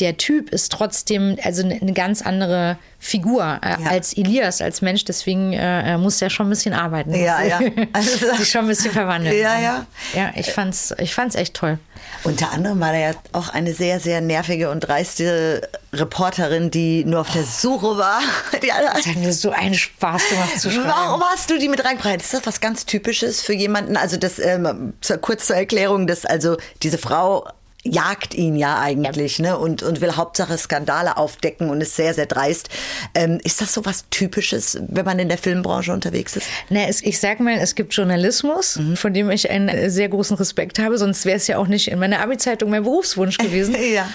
der 0.00 0.16
Typ 0.16 0.50
ist 0.50 0.72
trotzdem 0.72 1.36
also 1.44 1.62
eine 1.64 1.92
ganz 1.92 2.20
andere 2.20 2.78
Figur 3.02 3.58
äh, 3.62 3.76
als 3.88 4.12
Elias, 4.12 4.60
als 4.60 4.82
Mensch. 4.82 5.06
Deswegen 5.06 5.54
äh, 5.54 5.96
muss 5.96 6.20
er 6.20 6.28
schon 6.28 6.46
ein 6.46 6.50
bisschen 6.50 6.74
arbeiten. 6.74 7.14
Ja, 7.14 7.42
ja. 7.42 7.58
Also- 7.94 8.36
Sich 8.36 8.50
schon 8.50 8.62
ein 8.62 8.68
bisschen 8.68 8.92
verwandeln. 8.92 9.36
Ja, 9.36 9.58
ja. 9.58 9.86
Ja, 10.14 10.30
ich 10.36 10.52
fand's, 10.52 10.94
ich 10.98 11.14
fand's 11.14 11.34
echt 11.34 11.54
toll. 11.54 11.78
Unter 12.24 12.52
anderem 12.52 12.78
war 12.80 12.92
er 12.92 13.12
ja 13.12 13.16
auch 13.32 13.48
eine 13.48 13.72
sehr, 13.72 14.00
sehr 14.00 14.20
nervige 14.20 14.70
und 14.70 14.80
dreiste 14.80 15.66
Reporterin, 15.94 16.70
die 16.70 17.04
nur 17.04 17.20
auf 17.22 17.30
der 17.32 17.44
Suche 17.44 17.96
war. 17.96 18.20
Die 18.62 18.68
Das 18.68 19.06
hat 19.06 19.16
mir 19.16 19.32
so 19.32 19.50
einen 19.50 19.74
Spaß 19.74 20.28
gemacht 20.28 20.60
zu 20.60 20.70
schreiben. 20.70 20.88
Warum 20.88 21.22
hast 21.22 21.48
du 21.50 21.58
die 21.58 21.68
mit 21.68 21.82
reingebracht? 21.84 22.16
Ist 22.20 22.34
das 22.34 22.46
was 22.46 22.60
ganz 22.60 22.84
Typisches 22.84 23.40
für 23.42 23.54
jemanden? 23.54 23.96
Also 23.96 24.16
das 24.18 24.38
ähm, 24.38 24.92
zur, 25.00 25.16
kurz 25.18 25.46
zur 25.46 25.56
Erklärung, 25.56 26.06
dass 26.06 26.26
also 26.26 26.56
diese 26.82 26.98
Frau 26.98 27.46
jagt 27.82 28.34
ihn 28.34 28.56
ja 28.56 28.78
eigentlich 28.78 29.38
ne? 29.38 29.58
und, 29.58 29.82
und 29.82 30.00
will 30.00 30.16
Hauptsache 30.16 30.56
Skandale 30.58 31.16
aufdecken 31.16 31.70
und 31.70 31.80
ist 31.80 31.96
sehr, 31.96 32.12
sehr 32.14 32.26
dreist. 32.26 32.68
Ähm, 33.14 33.40
ist 33.42 33.60
das 33.60 33.72
so 33.72 33.84
was 33.84 34.04
Typisches, 34.10 34.78
wenn 34.88 35.04
man 35.04 35.18
in 35.18 35.28
der 35.28 35.38
Filmbranche 35.38 35.92
unterwegs 35.92 36.36
ist? 36.36 36.46
Na, 36.68 36.86
es, 36.88 37.02
ich 37.02 37.18
sag 37.18 37.40
mal, 37.40 37.54
es 37.58 37.74
gibt 37.74 37.94
Journalismus, 37.94 38.78
von 38.96 39.14
dem 39.14 39.30
ich 39.30 39.48
einen 39.50 39.68
äh, 39.68 39.90
sehr 39.90 40.08
großen 40.08 40.36
Respekt 40.36 40.78
habe, 40.78 40.98
sonst 40.98 41.24
wäre 41.24 41.36
es 41.36 41.46
ja 41.46 41.56
auch 41.58 41.68
nicht 41.68 41.88
in 41.88 41.98
meiner 41.98 42.20
Abi-Zeitung 42.20 42.70
mein 42.70 42.82
Berufswunsch 42.84 43.38
gewesen. 43.38 43.74
Ja. 43.94 44.08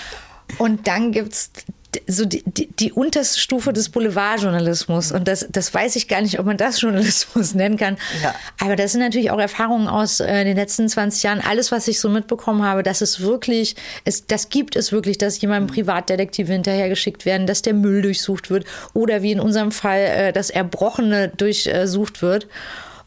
Und 0.59 0.87
dann 0.87 1.11
gibt's 1.11 1.51
d- 1.51 1.61
so 2.07 2.25
die, 2.25 2.43
die, 2.45 2.67
die 2.67 2.91
unterste 2.91 3.39
Stufe 3.39 3.73
des 3.73 3.89
Boulevardjournalismus. 3.89 5.11
Und 5.11 5.27
das, 5.27 5.47
das 5.49 5.73
weiß 5.73 5.95
ich 5.95 6.07
gar 6.07 6.21
nicht, 6.21 6.39
ob 6.39 6.45
man 6.45 6.57
das 6.57 6.81
Journalismus 6.81 7.53
nennen 7.53 7.77
kann. 7.77 7.97
Ja. 8.21 8.35
Aber 8.59 8.75
das 8.75 8.91
sind 8.91 9.01
natürlich 9.01 9.31
auch 9.31 9.39
Erfahrungen 9.39 9.87
aus 9.87 10.19
äh, 10.19 10.43
den 10.43 10.55
letzten 10.55 10.87
20 10.87 11.23
Jahren. 11.23 11.41
Alles, 11.41 11.71
was 11.71 11.87
ich 11.87 11.99
so 11.99 12.09
mitbekommen 12.09 12.63
habe, 12.63 12.83
dass 12.83 13.01
es 13.01 13.19
wirklich, 13.19 13.75
es, 14.03 14.25
das 14.27 14.49
gibt 14.49 14.75
es 14.75 14.91
wirklich, 14.91 15.17
dass 15.17 15.39
jemandem 15.41 15.73
Privatdetektive 15.73 16.51
hinterhergeschickt 16.51 17.25
werden, 17.25 17.47
dass 17.47 17.61
der 17.61 17.73
Müll 17.73 18.01
durchsucht 18.01 18.49
wird 18.49 18.65
oder 18.93 19.21
wie 19.21 19.31
in 19.31 19.39
unserem 19.39 19.71
Fall 19.71 20.01
äh, 20.01 20.33
das 20.33 20.49
Erbrochene 20.49 21.29
durchsucht 21.29 22.21
wird. 22.21 22.47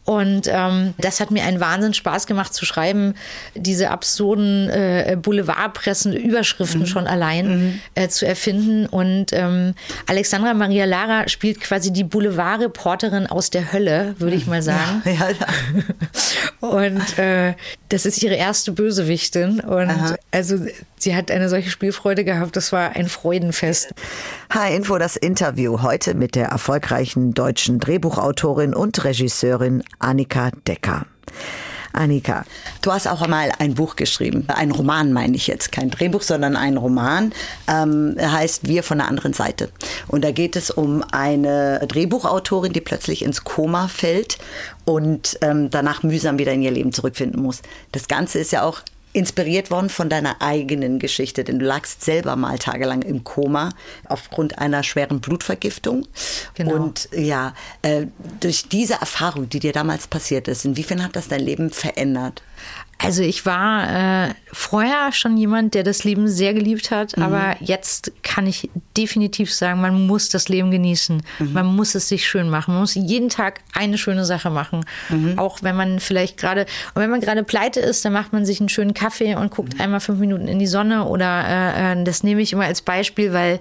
Und 0.08 0.48
ähm, 0.50 0.94
das 0.96 1.20
hat 1.20 1.30
mir 1.30 1.42
einen 1.44 1.60
Wahnsinn 1.60 1.92
Spaß 1.92 2.26
gemacht 2.26 2.54
zu 2.54 2.64
schreiben, 2.64 3.12
diese 3.54 3.90
absurden 3.90 4.70
äh, 4.70 5.18
Boulevardpressen, 5.20 6.14
Überschriften 6.14 6.86
schon 6.86 7.06
allein 7.06 7.82
äh, 7.94 8.08
zu 8.08 8.26
erfinden. 8.26 8.86
Und 8.86 9.34
ähm, 9.34 9.74
Alexandra 10.06 10.54
Maria 10.54 10.86
Lara 10.86 11.28
spielt 11.28 11.60
quasi 11.60 11.92
die 11.92 12.04
Boulevardreporterin 12.04 13.26
aus 13.26 13.50
der 13.50 13.70
Hölle, 13.70 14.14
würde 14.18 14.36
ich 14.36 14.46
mal 14.46 14.62
sagen. 14.62 15.02
Ja, 15.04 15.12
ja. 15.12 15.28
Und 16.66 17.18
äh, 17.18 17.52
das 17.90 18.06
ist 18.06 18.22
ihre 18.22 18.34
erste 18.34 18.72
Bösewichtin. 18.72 19.60
Und 19.60 20.16
also 20.30 20.56
sie 20.96 21.14
hat 21.14 21.30
eine 21.30 21.50
solche 21.50 21.70
Spielfreude 21.70 22.24
gehabt, 22.24 22.56
das 22.56 22.72
war 22.72 22.96
ein 22.96 23.08
Freudenfest. 23.08 23.92
H-Info 24.50 24.96
das 24.96 25.16
Interview 25.16 25.82
heute 25.82 26.14
mit 26.14 26.34
der 26.34 26.48
erfolgreichen 26.48 27.34
deutschen 27.34 27.78
Drehbuchautorin 27.78 28.74
und 28.74 29.04
Regisseurin 29.04 29.84
Annika 29.98 30.50
Decker. 30.66 31.06
Annika, 31.92 32.44
du 32.82 32.92
hast 32.92 33.08
auch 33.08 33.22
einmal 33.22 33.50
ein 33.58 33.74
Buch 33.74 33.96
geschrieben. 33.96 34.44
Ein 34.48 34.70
Roman 34.70 35.12
meine 35.12 35.36
ich 35.36 35.46
jetzt. 35.46 35.72
Kein 35.72 35.90
Drehbuch, 35.90 36.22
sondern 36.22 36.54
ein 36.54 36.76
Roman. 36.76 37.32
Ähm, 37.66 38.14
heißt 38.20 38.68
Wir 38.68 38.82
von 38.82 38.98
der 38.98 39.08
anderen 39.08 39.32
Seite. 39.32 39.70
Und 40.06 40.22
da 40.22 40.30
geht 40.30 40.54
es 40.54 40.70
um 40.70 41.02
eine 41.10 41.84
Drehbuchautorin, 41.88 42.72
die 42.72 42.80
plötzlich 42.80 43.24
ins 43.24 43.42
Koma 43.42 43.88
fällt 43.88 44.38
und 44.84 45.38
ähm, 45.42 45.70
danach 45.70 46.02
mühsam 46.02 46.38
wieder 46.38 46.52
in 46.52 46.62
ihr 46.62 46.70
Leben 46.70 46.92
zurückfinden 46.92 47.42
muss. 47.42 47.62
Das 47.92 48.06
Ganze 48.06 48.38
ist 48.38 48.52
ja 48.52 48.62
auch 48.62 48.82
inspiriert 49.18 49.70
worden 49.70 49.90
von 49.90 50.08
deiner 50.08 50.40
eigenen 50.40 50.98
Geschichte, 50.98 51.44
denn 51.44 51.58
du 51.58 51.66
lagst 51.66 52.04
selber 52.04 52.36
mal 52.36 52.58
tagelang 52.58 53.02
im 53.02 53.24
Koma 53.24 53.70
aufgrund 54.04 54.58
einer 54.58 54.82
schweren 54.84 55.20
Blutvergiftung. 55.20 56.06
Genau. 56.54 56.74
Und 56.74 57.08
ja, 57.12 57.54
äh, 57.82 58.06
durch 58.40 58.68
diese 58.68 58.94
Erfahrung, 58.94 59.48
die 59.48 59.58
dir 59.58 59.72
damals 59.72 60.06
passiert 60.06 60.46
ist, 60.46 60.64
inwiefern 60.64 61.02
hat 61.02 61.16
das 61.16 61.28
dein 61.28 61.40
Leben 61.40 61.70
verändert? 61.70 62.42
Also 63.00 63.22
ich 63.22 63.46
war 63.46 64.26
äh, 64.26 64.34
vorher 64.52 65.12
schon 65.12 65.36
jemand, 65.36 65.74
der 65.74 65.84
das 65.84 66.02
Leben 66.02 66.26
sehr 66.26 66.52
geliebt 66.52 66.90
hat, 66.90 67.16
aber 67.16 67.56
jetzt 67.60 68.10
kann 68.24 68.46
ich 68.46 68.70
definitiv 68.96 69.54
sagen, 69.54 69.80
man 69.80 70.06
muss 70.06 70.30
das 70.30 70.48
Leben 70.48 70.72
genießen. 70.72 71.22
Man 71.38 71.66
muss 71.66 71.94
es 71.94 72.08
sich 72.08 72.26
schön 72.26 72.50
machen. 72.50 72.72
Man 72.72 72.80
muss 72.80 72.96
jeden 72.96 73.28
Tag 73.28 73.60
eine 73.72 73.98
schöne 73.98 74.24
Sache 74.24 74.50
machen. 74.50 74.84
Auch 75.36 75.62
wenn 75.62 75.76
man 75.76 76.00
vielleicht 76.00 76.38
gerade, 76.38 76.62
und 76.94 77.02
wenn 77.02 77.10
man 77.10 77.20
gerade 77.20 77.44
pleite 77.44 77.78
ist, 77.78 78.04
dann 78.04 78.12
macht 78.12 78.32
man 78.32 78.44
sich 78.44 78.58
einen 78.58 78.68
schönen 78.68 78.94
Kaffee 78.94 79.36
und 79.36 79.52
guckt 79.52 79.80
einmal 79.80 80.00
fünf 80.00 80.18
Minuten 80.18 80.48
in 80.48 80.58
die 80.58 80.66
Sonne 80.66 81.04
oder 81.04 81.44
äh, 81.46 81.92
äh, 81.92 82.04
das 82.04 82.24
nehme 82.24 82.42
ich 82.42 82.52
immer 82.52 82.64
als 82.64 82.82
Beispiel, 82.82 83.32
weil 83.32 83.60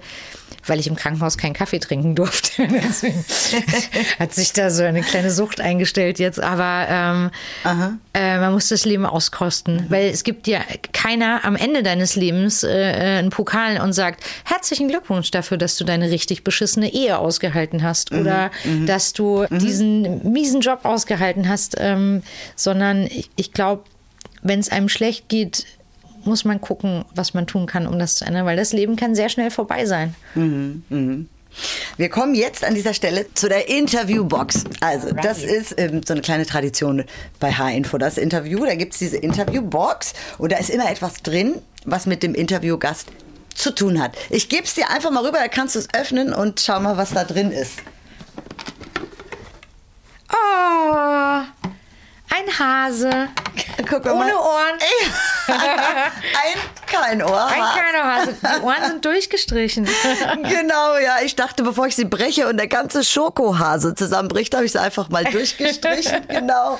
weil 0.66 0.80
ich 0.80 0.86
im 0.86 0.96
Krankenhaus 0.96 1.38
keinen 1.38 1.54
Kaffee 1.54 1.78
trinken 1.78 2.14
durfte. 2.14 2.66
Deswegen 2.68 3.24
hat 4.18 4.34
sich 4.34 4.52
da 4.52 4.70
so 4.70 4.82
eine 4.82 5.02
kleine 5.02 5.30
Sucht 5.30 5.60
eingestellt 5.60 6.18
jetzt. 6.18 6.40
Aber 6.40 6.86
ähm, 6.88 7.30
äh, 8.14 8.38
man 8.38 8.52
muss 8.52 8.68
das 8.68 8.84
Leben 8.84 9.06
auskosten, 9.28 9.86
weil 9.88 10.08
es 10.08 10.24
gibt 10.24 10.46
ja 10.46 10.60
keiner 10.92 11.44
am 11.44 11.56
Ende 11.56 11.82
deines 11.82 12.16
Lebens 12.16 12.62
äh, 12.62 12.68
äh, 12.68 13.18
einen 13.18 13.30
Pokal 13.30 13.80
und 13.80 13.92
sagt, 13.92 14.24
herzlichen 14.44 14.88
Glückwunsch 14.88 15.30
dafür, 15.30 15.56
dass 15.56 15.76
du 15.76 15.84
deine 15.84 16.10
richtig 16.10 16.44
beschissene 16.44 16.92
Ehe 16.92 17.18
ausgehalten 17.18 17.82
hast 17.82 18.12
oder 18.12 18.50
dass 18.86 19.12
du 19.12 19.46
diesen 19.50 20.32
miesen 20.32 20.60
Job 20.60 20.80
ausgehalten 20.84 21.48
hast, 21.48 21.76
ähm, 21.78 22.22
sondern 22.56 23.06
ich, 23.06 23.30
ich 23.36 23.52
glaube, 23.52 23.84
wenn 24.42 24.60
es 24.60 24.70
einem 24.70 24.88
schlecht 24.88 25.28
geht, 25.28 25.66
muss 26.24 26.44
man 26.44 26.60
gucken, 26.60 27.04
was 27.14 27.34
man 27.34 27.46
tun 27.46 27.66
kann, 27.66 27.86
um 27.86 27.98
das 27.98 28.16
zu 28.16 28.24
ändern, 28.24 28.44
weil 28.44 28.56
das 28.56 28.72
Leben 28.72 28.96
kann 28.96 29.14
sehr 29.14 29.28
schnell 29.28 29.50
vorbei 29.50 29.86
sein. 29.86 30.14
Wir 31.96 32.08
kommen 32.08 32.34
jetzt 32.34 32.64
an 32.64 32.74
dieser 32.74 32.94
Stelle 32.94 33.26
zu 33.34 33.48
der 33.48 33.68
Interviewbox. 33.68 34.64
Also, 34.80 35.12
das 35.12 35.42
ist 35.42 35.74
ähm, 35.78 36.02
so 36.06 36.14
eine 36.14 36.22
kleine 36.22 36.46
Tradition 36.46 37.04
bei 37.40 37.52
H-Info, 37.52 37.98
das 37.98 38.18
Interview. 38.18 38.64
Da 38.64 38.74
gibt 38.74 38.92
es 38.92 38.98
diese 38.98 39.16
Interviewbox 39.16 40.12
und 40.38 40.52
da 40.52 40.58
ist 40.58 40.70
immer 40.70 40.90
etwas 40.90 41.22
drin, 41.22 41.60
was 41.84 42.06
mit 42.06 42.22
dem 42.22 42.34
Interviewgast 42.34 43.08
zu 43.54 43.74
tun 43.74 44.00
hat. 44.00 44.16
Ich 44.30 44.48
gebe 44.48 44.64
es 44.64 44.74
dir 44.74 44.90
einfach 44.90 45.10
mal 45.10 45.24
rüber, 45.24 45.38
da 45.38 45.48
kannst 45.48 45.74
du 45.74 45.80
es 45.80 45.88
öffnen 45.92 46.32
und 46.32 46.60
schau 46.60 46.80
mal, 46.80 46.96
was 46.96 47.10
da 47.10 47.24
drin 47.24 47.50
ist. 47.50 47.80
Oh, 50.32 51.42
Hase. 52.58 53.28
Guck 53.88 54.04
mal. 54.04 54.14
Ohne 54.14 54.38
Ohren. 54.38 54.78
Ein 55.48 56.77
kein 56.90 57.22
Ohr. 57.22 57.46
Ein 57.46 57.54
kleiner 57.54 58.04
Hase. 58.04 58.36
Die 58.42 58.62
Ohren 58.62 58.84
sind 58.86 59.04
durchgestrichen. 59.04 59.88
Genau, 60.42 60.98
ja. 60.98 61.18
Ich 61.24 61.36
dachte, 61.36 61.62
bevor 61.62 61.86
ich 61.86 61.96
sie 61.96 62.04
breche 62.04 62.48
und 62.48 62.56
der 62.56 62.68
ganze 62.68 63.04
Schokohase 63.04 63.94
zusammenbricht, 63.94 64.54
habe 64.54 64.64
ich 64.64 64.72
sie 64.72 64.80
einfach 64.80 65.08
mal 65.08 65.24
durchgestrichen. 65.24 66.22
genau. 66.28 66.78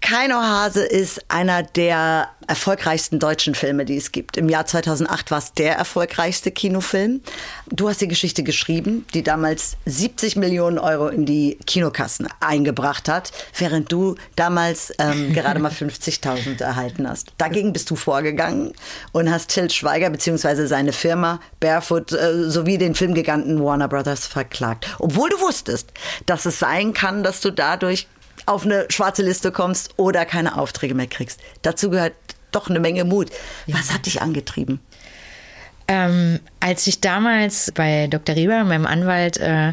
Kein 0.00 0.32
Ohrhase 0.32 0.84
ist 0.84 1.20
einer 1.28 1.62
der 1.62 2.30
erfolgreichsten 2.50 3.20
deutschen 3.20 3.54
Filme, 3.54 3.84
die 3.84 3.96
es 3.96 4.10
gibt. 4.10 4.36
Im 4.36 4.48
Jahr 4.48 4.66
2008 4.66 5.30
war 5.30 5.38
es 5.38 5.52
der 5.52 5.76
erfolgreichste 5.76 6.50
Kinofilm. 6.50 7.20
Du 7.68 7.88
hast 7.88 8.00
die 8.00 8.08
Geschichte 8.08 8.42
geschrieben, 8.42 9.06
die 9.14 9.22
damals 9.22 9.76
70 9.86 10.34
Millionen 10.34 10.78
Euro 10.78 11.06
in 11.06 11.26
die 11.26 11.58
Kinokassen 11.64 12.26
eingebracht 12.40 13.08
hat, 13.08 13.30
während 13.56 13.92
du 13.92 14.16
damals 14.34 14.92
ähm, 14.98 15.32
gerade 15.32 15.60
mal 15.60 15.70
50.000 15.70 16.60
erhalten 16.60 17.08
hast. 17.08 17.28
Dagegen 17.38 17.72
bist 17.72 17.88
du 17.88 17.94
vorgegangen 17.94 18.72
und 19.12 19.19
hast 19.28 19.48
Till 19.48 19.68
Schweiger 19.68 20.08
bzw. 20.10 20.66
seine 20.66 20.92
Firma 20.92 21.40
Barefoot 21.58 22.12
äh, 22.12 22.48
sowie 22.48 22.78
den 22.78 22.94
Filmgiganten 22.94 23.60
Warner 23.60 23.88
Brothers 23.88 24.28
verklagt. 24.28 24.86
Obwohl 25.00 25.28
du 25.30 25.40
wusstest, 25.40 25.92
dass 26.26 26.46
es 26.46 26.60
sein 26.60 26.92
kann, 26.92 27.24
dass 27.24 27.40
du 27.40 27.50
dadurch 27.50 28.06
auf 28.46 28.64
eine 28.64 28.86
schwarze 28.88 29.22
Liste 29.22 29.50
kommst 29.50 29.94
oder 29.96 30.24
keine 30.24 30.56
Aufträge 30.56 30.94
mehr 30.94 31.08
kriegst. 31.08 31.40
Dazu 31.62 31.90
gehört 31.90 32.14
doch 32.52 32.70
eine 32.70 32.80
Menge 32.80 33.04
Mut. 33.04 33.30
Was 33.66 33.92
hat 33.92 34.06
dich 34.06 34.22
angetrieben? 34.22 34.80
Ähm, 35.88 36.38
als 36.60 36.86
ich 36.86 37.00
damals 37.00 37.72
bei 37.74 38.06
Dr. 38.06 38.36
Rieber, 38.36 38.62
meinem 38.62 38.86
Anwalt, 38.86 39.38
äh, 39.38 39.72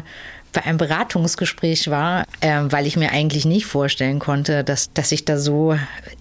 bei 0.52 0.64
einem 0.64 0.78
Beratungsgespräch 0.78 1.90
war, 1.90 2.24
äh, 2.40 2.62
weil 2.64 2.86
ich 2.86 2.96
mir 2.96 3.12
eigentlich 3.12 3.44
nicht 3.44 3.66
vorstellen 3.66 4.18
konnte, 4.18 4.64
dass, 4.64 4.92
dass 4.92 5.12
ich 5.12 5.24
da 5.24 5.38
so, 5.38 5.78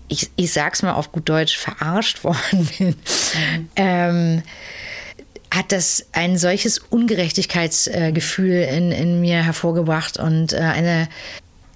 ich, 0.08 0.30
ich 0.36 0.54
sag's 0.54 0.84
mal 0.84 0.94
auf 0.94 1.12
gut 1.12 1.28
Deutsch, 1.30 1.58
verarscht 1.58 2.24
worden 2.24 2.70
bin. 2.78 2.88
Mhm. 2.88 3.70
Ähm, 3.76 4.44
hat 5.50 5.72
das 5.72 6.08
ein 6.12 6.38
solches 6.38 6.80
Ungerechtigkeitsgefühl 6.80 8.64
in, 8.64 8.92
in 8.92 9.22
mir 9.22 9.44
hervorgebracht 9.44 10.18
und 10.18 10.54
äh, 10.54 10.58
eine 10.58 11.08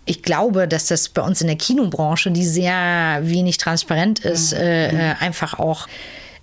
ich 0.06 0.24
glaube, 0.24 0.67
dass 0.67 0.88
das 0.88 1.10
bei 1.10 1.22
uns 1.22 1.41
in 1.41 1.48
der 1.48 1.56
Kinobranche, 1.56 2.32
die 2.32 2.46
sehr 2.46 3.20
wenig 3.22 3.58
transparent 3.58 4.20
ist, 4.20 4.52
äh, 4.52 4.88
äh, 4.88 5.15
einfach 5.20 5.60
auch 5.60 5.88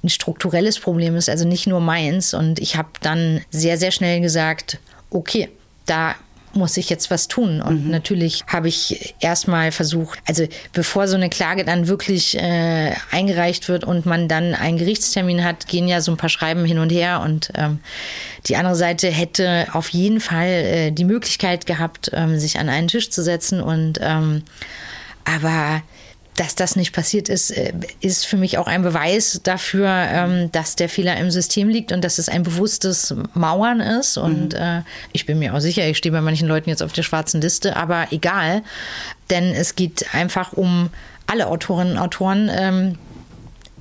ein 0.02 0.08
strukturelles 0.08 0.78
Problem 0.78 1.16
ist, 1.16 1.28
also 1.28 1.46
nicht 1.46 1.66
nur 1.66 1.80
meins. 1.80 2.34
Und 2.34 2.60
ich 2.60 2.76
habe 2.76 2.88
dann 3.02 3.42
sehr, 3.50 3.76
sehr 3.76 3.90
schnell 3.90 4.20
gesagt, 4.20 4.78
okay, 5.10 5.50
da 5.86 6.14
muss 6.54 6.76
ich 6.76 6.90
jetzt 6.90 7.10
was 7.10 7.28
tun. 7.28 7.60
Und 7.60 7.86
mhm. 7.86 7.90
natürlich 7.90 8.44
habe 8.46 8.68
ich 8.68 9.14
erstmal 9.20 9.72
versucht, 9.72 10.18
also 10.26 10.46
bevor 10.72 11.08
so 11.08 11.16
eine 11.16 11.28
Klage 11.28 11.64
dann 11.64 11.88
wirklich 11.88 12.36
äh, 12.36 12.92
eingereicht 13.10 13.68
wird 13.68 13.84
und 13.84 14.06
man 14.06 14.28
dann 14.28 14.54
einen 14.54 14.78
Gerichtstermin 14.78 15.44
hat, 15.44 15.66
gehen 15.68 15.88
ja 15.88 16.00
so 16.00 16.12
ein 16.12 16.16
paar 16.16 16.30
Schreiben 16.30 16.64
hin 16.64 16.78
und 16.78 16.90
her. 16.90 17.22
Und 17.24 17.50
ähm, 17.54 17.80
die 18.46 18.56
andere 18.56 18.76
Seite 18.76 19.08
hätte 19.08 19.66
auf 19.72 19.88
jeden 19.90 20.20
Fall 20.20 20.48
äh, 20.48 20.90
die 20.90 21.04
Möglichkeit 21.04 21.66
gehabt, 21.66 22.10
ähm, 22.12 22.38
sich 22.38 22.58
an 22.58 22.68
einen 22.68 22.88
Tisch 22.88 23.10
zu 23.10 23.22
setzen. 23.22 23.60
Und 23.60 23.98
ähm, 24.02 24.42
aber 25.24 25.82
dass 26.38 26.54
das 26.54 26.76
nicht 26.76 26.92
passiert 26.92 27.28
ist, 27.28 27.50
äh, 27.50 27.72
ist 28.00 28.24
für 28.24 28.36
mich 28.36 28.58
auch 28.58 28.68
ein 28.68 28.82
Beweis 28.82 29.40
dafür, 29.42 29.88
ähm, 29.88 30.52
dass 30.52 30.76
der 30.76 30.88
Fehler 30.88 31.16
im 31.16 31.32
System 31.32 31.68
liegt 31.68 31.90
und 31.90 32.04
dass 32.04 32.18
es 32.18 32.28
ein 32.28 32.44
bewusstes 32.44 33.12
Mauern 33.34 33.80
ist. 33.80 34.16
Und 34.16 34.52
mhm. 34.52 34.58
Äh, 34.58 34.82
ich 35.12 35.26
bin 35.26 35.40
mir 35.40 35.54
auch 35.54 35.60
sicher, 35.60 35.86
ich 35.88 35.98
stehe 35.98 36.12
bei 36.12 36.20
manchen 36.20 36.46
Leuten 36.46 36.70
jetzt 36.70 36.82
auf 36.82 36.92
der 36.92 37.02
schwarzen 37.02 37.40
Liste, 37.40 37.76
aber 37.76 38.12
egal, 38.12 38.62
denn 39.30 39.52
es 39.52 39.74
geht 39.74 40.14
einfach 40.14 40.52
um 40.52 40.90
alle 41.26 41.48
Autorinnen 41.48 41.94
und 41.94 41.98
Autoren, 41.98 42.50
ähm, 42.52 42.98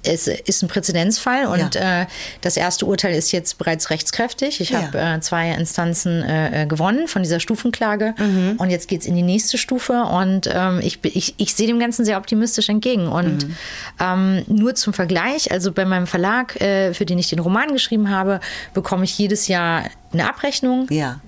es 0.03 0.27
ist 0.27 0.63
ein 0.63 0.67
Präzedenzfall 0.67 1.45
und 1.45 1.75
ja. 1.75 2.01
äh, 2.01 2.05
das 2.41 2.57
erste 2.57 2.85
Urteil 2.85 3.13
ist 3.15 3.31
jetzt 3.31 3.57
bereits 3.57 3.89
rechtskräftig. 3.89 4.61
Ich 4.61 4.69
ja. 4.69 4.81
habe 4.81 4.99
äh, 4.99 5.19
zwei 5.21 5.51
Instanzen 5.51 6.23
äh, 6.23 6.63
äh, 6.63 6.65
gewonnen 6.65 7.07
von 7.07 7.23
dieser 7.23 7.39
Stufenklage 7.39 8.13
mhm. 8.17 8.55
und 8.57 8.69
jetzt 8.69 8.87
geht 8.87 9.01
es 9.01 9.07
in 9.07 9.15
die 9.15 9.23
nächste 9.23 9.57
Stufe 9.57 10.03
und 10.03 10.49
ähm, 10.51 10.79
ich, 10.83 10.99
ich, 11.03 11.35
ich 11.37 11.53
sehe 11.53 11.67
dem 11.67 11.79
Ganzen 11.79 12.05
sehr 12.05 12.17
optimistisch 12.17 12.69
entgegen. 12.69 13.07
Und 13.07 13.47
mhm. 13.47 13.55
ähm, 13.99 14.43
nur 14.47 14.75
zum 14.75 14.93
Vergleich, 14.93 15.51
also 15.51 15.71
bei 15.71 15.85
meinem 15.85 16.07
Verlag, 16.07 16.59
äh, 16.61 16.93
für 16.93 17.05
den 17.05 17.19
ich 17.19 17.29
den 17.29 17.39
Roman 17.39 17.71
geschrieben 17.71 18.09
habe, 18.09 18.39
bekomme 18.73 19.03
ich 19.03 19.17
jedes 19.17 19.47
Jahr 19.47 19.83
eine 20.13 20.29
Abrechnung. 20.29 20.87
Ja. 20.89 21.19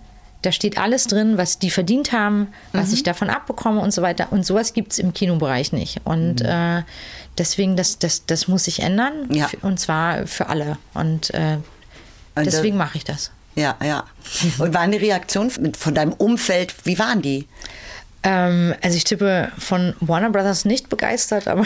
Da 0.41 0.51
steht 0.51 0.77
alles 0.77 1.05
drin, 1.05 1.37
was 1.37 1.59
die 1.59 1.69
verdient 1.69 2.11
haben, 2.11 2.47
was 2.71 2.87
mhm. 2.87 2.93
ich 2.93 3.03
davon 3.03 3.29
abbekomme 3.29 3.81
und 3.81 3.93
so 3.93 4.01
weiter. 4.01 4.31
Und 4.31 4.45
sowas 4.45 4.73
gibt 4.73 4.93
es 4.93 4.99
im 4.99 5.13
Kinobereich 5.13 5.73
nicht. 5.73 6.01
Und 6.05 6.41
mhm. 6.41 6.49
äh, 6.49 6.83
deswegen, 7.37 7.75
das, 7.75 7.99
das, 7.99 8.25
das 8.25 8.47
muss 8.47 8.65
sich 8.65 8.81
ändern. 8.81 9.27
Ja. 9.31 9.49
Und 9.61 9.79
zwar 9.79 10.27
für 10.27 10.47
alle. 10.47 10.77
Und, 10.93 11.33
äh, 11.33 11.57
und 12.35 12.45
deswegen 12.45 12.77
mache 12.77 12.97
ich 12.97 13.03
das. 13.03 13.31
Ja, 13.55 13.75
ja. 13.83 14.05
Und 14.59 14.73
waren 14.73 14.91
die 14.91 14.97
Reaktionen 14.97 15.51
von 15.73 15.93
deinem 15.93 16.13
Umfeld, 16.13 16.73
wie 16.85 16.97
waren 16.97 17.21
die? 17.21 17.47
Ähm, 18.23 18.73
also 18.81 18.95
ich 18.95 19.03
tippe 19.03 19.51
von 19.57 19.95
Warner 19.99 20.29
Brothers 20.29 20.65
nicht 20.65 20.89
begeistert, 20.89 21.47
aber, 21.47 21.65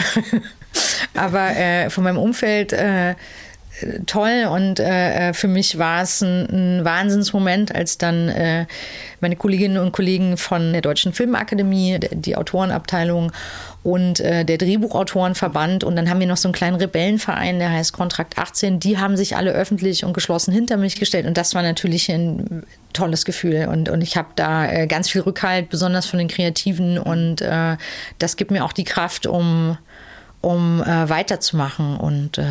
aber 1.14 1.56
äh, 1.56 1.90
von 1.90 2.04
meinem 2.04 2.18
Umfeld 2.18 2.72
äh, 2.72 3.14
toll 4.06 4.46
und 4.50 4.78
äh, 4.78 5.32
für 5.34 5.48
mich 5.48 5.78
war 5.78 6.02
es 6.02 6.20
ein, 6.22 6.78
ein, 6.78 6.84
Wahnsinnsmoment, 6.84 7.74
als 7.74 7.98
dann 7.98 8.28
äh, 8.28 8.66
meine 9.20 9.36
Kolleginnen 9.36 9.78
und 9.78 9.92
Kollegen 9.92 10.36
von 10.36 10.72
der 10.72 10.82
Deutschen 10.82 11.12
Filmakademie, 11.12 11.98
die 12.12 12.36
Autorenabteilung 12.36 13.32
und 13.82 14.20
äh, 14.20 14.44
der 14.44 14.58
Drehbuchautorenverband 14.58 15.82
und 15.82 15.96
dann 15.96 16.08
haben 16.08 16.20
wir 16.20 16.26
noch 16.26 16.36
so 16.36 16.48
einen 16.48 16.54
kleinen 16.54 16.76
Rebellenverein, 16.76 17.58
der 17.58 17.70
heißt 17.70 17.92
Kontrakt 17.92 18.38
18, 18.38 18.80
die 18.80 18.98
haben 18.98 19.16
sich 19.16 19.36
alle 19.36 19.52
öffentlich 19.52 20.04
und 20.04 20.12
geschlossen 20.12 20.52
hinter 20.52 20.76
mich 20.76 20.98
gestellt 20.98 21.26
und 21.26 21.36
das 21.36 21.54
war 21.54 21.62
natürlich 21.62 22.10
ein 22.10 22.64
tolles 22.92 23.24
Gefühl 23.24 23.68
und, 23.70 23.88
und 23.88 24.02
ich 24.02 24.16
habe 24.16 24.28
da 24.36 24.70
äh, 24.70 24.86
ganz 24.86 25.10
viel 25.10 25.22
Rückhalt, 25.22 25.68
besonders 25.68 26.06
von 26.06 26.18
den 26.18 26.28
Kreativen 26.28 26.98
und 26.98 27.40
äh, 27.40 27.76
das 28.18 28.36
gibt 28.36 28.52
mir 28.52 28.64
auch 28.64 28.72
die 28.72 28.84
Kraft, 28.84 29.26
um, 29.26 29.76
um 30.40 30.80
äh, 30.82 31.08
weiterzumachen 31.08 31.96
und 31.96 32.38
äh, 32.38 32.44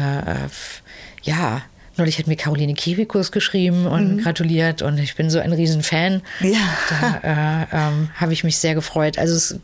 ja, 1.23 1.63
Neulich 1.95 2.17
hat 2.17 2.25
mir 2.25 2.35
Caroline 2.35 2.73
Kevikus 2.73 3.31
geschrieben 3.31 3.85
und 3.85 4.15
mhm. 4.15 4.23
gratuliert 4.23 4.81
und 4.81 4.97
ich 4.97 5.15
bin 5.15 5.29
so 5.29 5.39
ein 5.39 5.53
Riesenfan. 5.53 6.23
Ja. 6.39 6.57
Da 6.89 7.67
äh, 7.71 7.77
ähm, 7.77 8.09
habe 8.15 8.33
ich 8.33 8.43
mich 8.43 8.57
sehr 8.57 8.73
gefreut. 8.73 9.19
Also 9.19 9.35
es, 9.35 9.59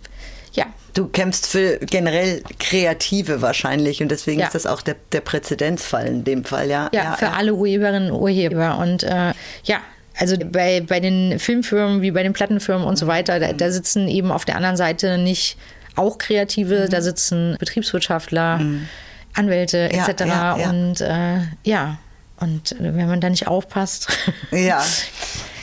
ja. 0.53 0.65
Du 0.93 1.07
kämpfst 1.07 1.47
für 1.47 1.79
generell 1.79 2.43
Kreative 2.59 3.41
wahrscheinlich 3.41 4.03
und 4.03 4.09
deswegen 4.09 4.41
ja. 4.41 4.45
ist 4.45 4.53
das 4.53 4.67
auch 4.67 4.81
der, 4.81 4.95
der 5.11 5.21
Präzedenzfall 5.21 6.05
in 6.05 6.23
dem 6.23 6.45
Fall, 6.45 6.69
ja. 6.69 6.89
Ja, 6.93 7.03
ja 7.03 7.13
für 7.13 7.25
ja. 7.25 7.33
alle 7.33 7.55
Urheberinnen 7.55 8.11
und 8.11 8.21
Urheber 8.21 8.77
und 8.77 9.01
äh, 9.01 9.33
ja, 9.63 9.79
also 10.15 10.35
bei, 10.37 10.81
bei 10.81 10.99
den 10.99 11.39
Filmfirmen 11.39 12.03
wie 12.03 12.11
bei 12.11 12.21
den 12.21 12.33
Plattenfirmen 12.33 12.85
und 12.85 12.97
so 12.97 13.07
weiter, 13.07 13.39
da, 13.39 13.53
da 13.53 13.71
sitzen 13.71 14.07
eben 14.07 14.31
auf 14.31 14.45
der 14.45 14.55
anderen 14.55 14.77
Seite 14.77 15.17
nicht 15.17 15.57
auch 15.95 16.19
Kreative, 16.19 16.85
mhm. 16.85 16.89
da 16.91 17.01
sitzen 17.01 17.55
Betriebswirtschaftler. 17.57 18.59
Mhm 18.59 18.87
Anwälte 19.33 19.91
etc. 19.91 20.25
Ja, 20.25 20.57
ja, 20.57 20.69
und 20.69 21.01
äh, 21.01 21.39
ja, 21.63 21.97
und 22.39 22.75
wenn 22.79 23.07
man 23.07 23.21
da 23.21 23.29
nicht 23.29 23.47
aufpasst. 23.47 24.07
Ja. 24.51 24.83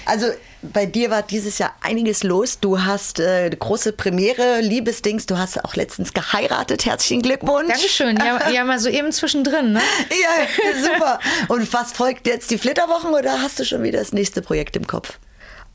Also 0.04 0.26
bei 0.62 0.86
dir 0.86 1.10
war 1.10 1.22
dieses 1.22 1.58
Jahr 1.58 1.74
einiges 1.80 2.22
los. 2.22 2.60
Du 2.60 2.82
hast 2.82 3.20
äh, 3.20 3.50
große 3.50 3.92
Premiere, 3.92 4.60
Liebesdings. 4.60 5.26
Du 5.26 5.38
hast 5.38 5.64
auch 5.64 5.74
letztens 5.74 6.12
geheiratet. 6.12 6.86
Herzlichen 6.86 7.22
Glückwunsch. 7.22 7.72
Dankeschön. 7.72 8.16
Ja, 8.16 8.50
ja 8.52 8.64
mal 8.64 8.78
so 8.78 8.88
eben 8.88 9.12
zwischendrin. 9.12 9.72
Ne? 9.72 9.82
ja, 10.10 10.72
super. 10.82 11.18
Und 11.48 11.72
was 11.72 11.92
folgt 11.92 12.26
jetzt 12.26 12.50
die 12.50 12.58
Flitterwochen 12.58 13.14
oder 13.14 13.42
hast 13.42 13.58
du 13.58 13.64
schon 13.64 13.82
wieder 13.82 13.98
das 13.98 14.12
nächste 14.12 14.42
Projekt 14.42 14.76
im 14.76 14.86
Kopf? 14.86 15.18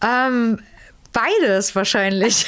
Ähm, 0.04 0.60
Beides 1.14 1.76
wahrscheinlich. 1.76 2.46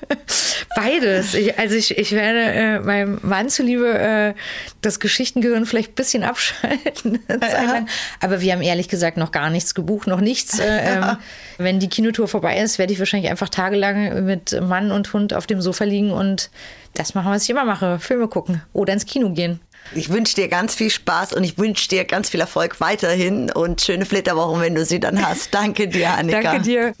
Beides. 0.76 1.32
Ich, 1.34 1.58
also 1.58 1.74
ich, 1.76 1.96
ich 1.96 2.12
werde 2.12 2.40
äh, 2.40 2.78
meinem 2.80 3.18
Mann 3.22 3.48
zuliebe 3.48 3.98
äh, 3.98 4.34
das 4.82 5.00
Geschichtengehirn 5.00 5.64
vielleicht 5.64 5.92
ein 5.92 5.94
bisschen 5.94 6.22
abschalten. 6.22 7.20
Aber 8.20 8.40
wir 8.42 8.52
haben 8.52 8.60
ehrlich 8.60 8.88
gesagt 8.88 9.16
noch 9.16 9.32
gar 9.32 9.48
nichts 9.48 9.74
gebucht, 9.74 10.08
noch 10.08 10.20
nichts. 10.20 10.58
Äh, 10.58 10.66
ähm, 10.96 11.16
wenn 11.56 11.80
die 11.80 11.88
Kinotour 11.88 12.28
vorbei 12.28 12.58
ist, 12.58 12.78
werde 12.78 12.92
ich 12.92 12.98
wahrscheinlich 12.98 13.30
einfach 13.30 13.48
tagelang 13.48 14.26
mit 14.26 14.60
Mann 14.60 14.92
und 14.92 15.12
Hund 15.14 15.32
auf 15.32 15.46
dem 15.46 15.62
Sofa 15.62 15.84
liegen 15.84 16.10
und 16.10 16.50
das 16.94 17.14
machen, 17.14 17.30
was 17.30 17.44
ich 17.44 17.50
immer 17.50 17.64
mache. 17.64 17.98
Filme 17.98 18.28
gucken 18.28 18.62
oder 18.74 18.92
ins 18.92 19.06
Kino 19.06 19.30
gehen. 19.30 19.60
Ich 19.94 20.10
wünsche 20.10 20.34
dir 20.34 20.48
ganz 20.48 20.74
viel 20.74 20.90
Spaß 20.90 21.32
und 21.32 21.44
ich 21.44 21.58
wünsche 21.58 21.88
dir 21.88 22.04
ganz 22.04 22.30
viel 22.30 22.40
Erfolg 22.40 22.80
weiterhin 22.80 23.50
und 23.50 23.80
schöne 23.80 24.04
Flitterwochen, 24.04 24.60
wenn 24.60 24.74
du 24.74 24.84
sie 24.84 25.00
dann 25.00 25.24
hast. 25.24 25.48
Danke 25.54 25.88
dir, 25.88 26.14
Annika. 26.14 26.42
Danke 26.42 26.62
dir. 26.62 26.92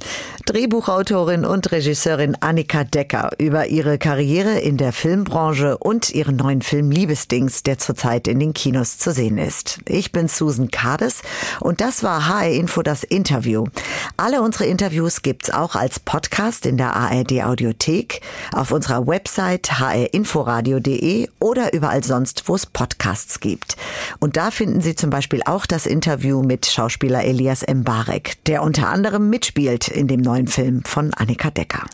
Drehbuchautorin 0.46 1.44
und 1.44 1.72
Regisseurin 1.72 2.36
Annika 2.40 2.84
Decker 2.84 3.30
über 3.38 3.66
ihre 3.66 3.98
Karriere 3.98 4.60
in 4.60 4.76
der 4.76 4.92
Filmbranche 4.92 5.76
und 5.76 6.10
ihren 6.10 6.36
neuen 6.36 6.62
Film 6.62 6.90
Liebesdings, 6.90 7.64
der 7.64 7.78
zurzeit 7.78 8.28
in 8.28 8.38
den 8.38 8.54
Kinos 8.54 8.98
zu 8.98 9.12
sehen 9.12 9.38
ist. 9.38 9.80
Ich 9.86 10.12
bin 10.12 10.28
Susan 10.28 10.70
Kades 10.70 11.22
und 11.58 11.80
das 11.80 12.04
war 12.04 12.28
HR 12.28 12.50
Info 12.50 12.82
das 12.82 13.02
Interview. 13.02 13.64
Alle 14.16 14.40
unsere 14.40 14.66
Interviews 14.66 15.22
gibt's 15.22 15.50
auch 15.50 15.74
als 15.74 15.98
Podcast 15.98 16.64
in 16.64 16.76
der 16.76 16.94
ARD 16.94 17.42
Audiothek, 17.42 18.20
auf 18.52 18.70
unserer 18.70 19.06
Website 19.06 19.80
hrinforadio.de 19.80 21.28
oder 21.40 21.72
überall 21.72 22.04
sonst, 22.04 22.44
wo 22.46 22.54
es 22.54 22.66
Podcasts 22.76 23.40
gibt. 23.40 23.78
Und 24.18 24.36
da 24.36 24.50
finden 24.50 24.82
Sie 24.82 24.94
zum 24.94 25.08
Beispiel 25.08 25.40
auch 25.46 25.64
das 25.64 25.86
Interview 25.86 26.42
mit 26.42 26.66
Schauspieler 26.66 27.24
Elias 27.24 27.64
Mbarek, 27.66 28.44
der 28.44 28.62
unter 28.62 28.90
anderem 28.90 29.30
mitspielt 29.30 29.88
in 29.88 30.08
dem 30.08 30.20
neuen 30.20 30.46
Film 30.46 30.84
von 30.84 31.14
Annika 31.14 31.50
Decker. 31.50 31.86